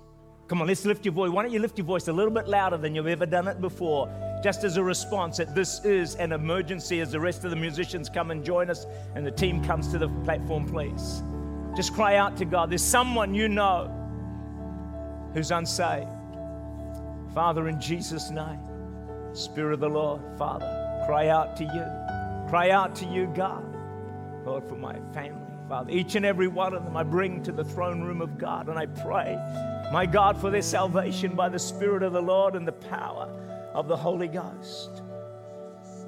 Come 0.46 0.60
on, 0.60 0.66
let's 0.66 0.84
lift 0.84 1.06
your 1.06 1.14
voice. 1.14 1.30
Why 1.30 1.42
don't 1.42 1.52
you 1.52 1.58
lift 1.58 1.78
your 1.78 1.86
voice 1.86 2.08
a 2.08 2.12
little 2.12 2.30
bit 2.30 2.46
louder 2.46 2.76
than 2.76 2.94
you've 2.94 3.06
ever 3.06 3.24
done 3.24 3.48
it 3.48 3.62
before, 3.62 4.10
just 4.44 4.62
as 4.62 4.76
a 4.76 4.84
response 4.84 5.38
that 5.38 5.54
this 5.54 5.82
is 5.86 6.14
an 6.16 6.32
emergency 6.32 7.00
as 7.00 7.10
the 7.10 7.20
rest 7.20 7.44
of 7.44 7.50
the 7.50 7.56
musicians 7.56 8.10
come 8.10 8.30
and 8.30 8.44
join 8.44 8.68
us 8.68 8.84
and 9.14 9.24
the 9.24 9.30
team 9.30 9.64
comes 9.64 9.88
to 9.88 9.96
the 9.96 10.08
platform, 10.24 10.66
please. 10.68 11.22
Just 11.74 11.94
cry 11.94 12.16
out 12.16 12.36
to 12.36 12.44
God. 12.44 12.68
There's 12.68 12.84
someone 12.84 13.34
you 13.34 13.48
know 13.48 13.90
who's 15.32 15.50
unsaved. 15.50 16.10
Father, 17.32 17.68
in 17.68 17.80
Jesus' 17.80 18.30
name, 18.30 18.60
Spirit 19.32 19.74
of 19.74 19.80
the 19.80 19.88
Lord, 19.88 20.20
Father, 20.38 20.66
cry 21.06 21.28
out 21.28 21.56
to 21.56 21.64
you. 21.64 22.48
Cry 22.50 22.70
out 22.70 22.94
to 22.96 23.06
you, 23.06 23.26
God. 23.34 23.64
Lord, 24.44 24.68
for 24.68 24.76
my 24.76 24.96
family, 25.12 25.40
Father. 25.68 25.90
Each 25.90 26.14
and 26.16 26.26
every 26.26 26.48
one 26.48 26.74
of 26.74 26.84
them 26.84 26.96
I 26.96 27.02
bring 27.02 27.42
to 27.44 27.52
the 27.52 27.64
throne 27.64 28.02
room 28.02 28.20
of 28.20 28.38
God 28.38 28.68
and 28.68 28.78
I 28.78 28.86
pray 28.86 29.38
my 29.92 30.06
God, 30.06 30.40
for 30.40 30.48
their 30.48 30.62
salvation 30.62 31.36
by 31.36 31.50
the 31.50 31.58
Spirit 31.58 32.02
of 32.02 32.14
the 32.14 32.22
Lord 32.22 32.54
and 32.54 32.66
the 32.66 32.72
power 32.72 33.28
of 33.74 33.88
the 33.88 33.96
Holy 33.96 34.26
Ghost. 34.26 35.02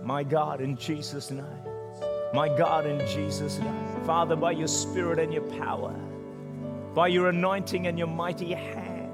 My 0.02 0.24
God, 0.24 0.62
in 0.62 0.74
Jesus' 0.74 1.30
name. 1.30 1.44
My 2.32 2.48
God, 2.48 2.86
in 2.86 3.06
Jesus' 3.06 3.58
name. 3.58 3.86
Father, 4.06 4.36
by 4.36 4.52
your 4.52 4.68
Spirit 4.68 5.18
and 5.18 5.34
your 5.34 5.42
power, 5.58 5.92
by 6.94 7.08
your 7.08 7.28
anointing 7.28 7.86
and 7.86 7.98
your 7.98 8.08
mighty 8.08 8.54
hand, 8.54 9.12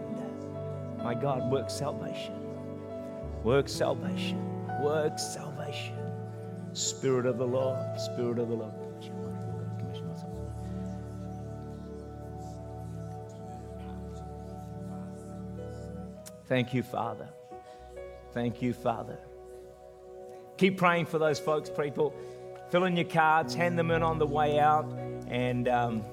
my 1.03 1.15
God, 1.15 1.51
work 1.51 1.69
salvation. 1.69 2.40
Work 3.45 3.69
salvation. 3.69 4.39
Work 4.83 5.19
salvation. 5.19 5.97
Spirit 6.73 7.27
of 7.27 7.39
the 7.39 7.47
Lord, 7.47 7.99
Spirit 7.99 8.39
of 8.39 8.49
the 8.49 8.55
Lord. 8.55 8.75
Thank 16.51 16.75
you, 16.75 16.83
Father. 16.83 17.29
Thank 18.33 18.61
you, 18.61 18.73
Father. 18.73 19.17
Keep 20.57 20.79
praying 20.79 21.07
for 21.07 21.17
those 21.21 21.39
folks, 21.39 21.71
people. 21.71 22.13
Fill 22.71 22.87
in 22.87 22.97
your 22.97 23.05
cards, 23.05 23.55
hand 23.55 23.79
them 23.79 23.93
in 23.93 24.03
on 24.03 24.19
the 24.19 24.27
way 24.27 24.59
out. 24.59 24.85
And 25.29 25.69
um, 25.69 26.05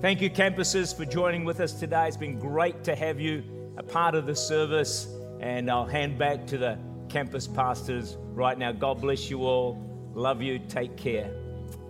thank 0.00 0.20
you, 0.20 0.28
campuses, 0.30 0.96
for 0.96 1.04
joining 1.04 1.44
with 1.44 1.60
us 1.60 1.74
today. 1.74 2.08
It's 2.08 2.16
been 2.16 2.40
great 2.40 2.82
to 2.84 2.96
have 2.96 3.20
you 3.20 3.44
a 3.76 3.84
part 3.84 4.16
of 4.16 4.26
the 4.26 4.34
service. 4.34 5.06
And 5.40 5.70
I'll 5.70 5.86
hand 5.86 6.18
back 6.18 6.46
to 6.48 6.58
the 6.58 6.78
campus 7.08 7.46
pastors 7.46 8.16
right 8.32 8.58
now. 8.58 8.72
God 8.72 9.00
bless 9.00 9.30
you 9.30 9.44
all. 9.44 9.80
Love 10.14 10.42
you. 10.42 10.58
Take 10.58 10.96
care. 10.96 11.30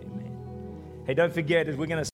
Amen. 0.03 0.37
Hey, 1.05 1.13
don't 1.13 1.33
forget, 1.33 1.67
as 1.67 1.75
we're 1.75 1.87
going 1.87 1.97
to 1.97 2.05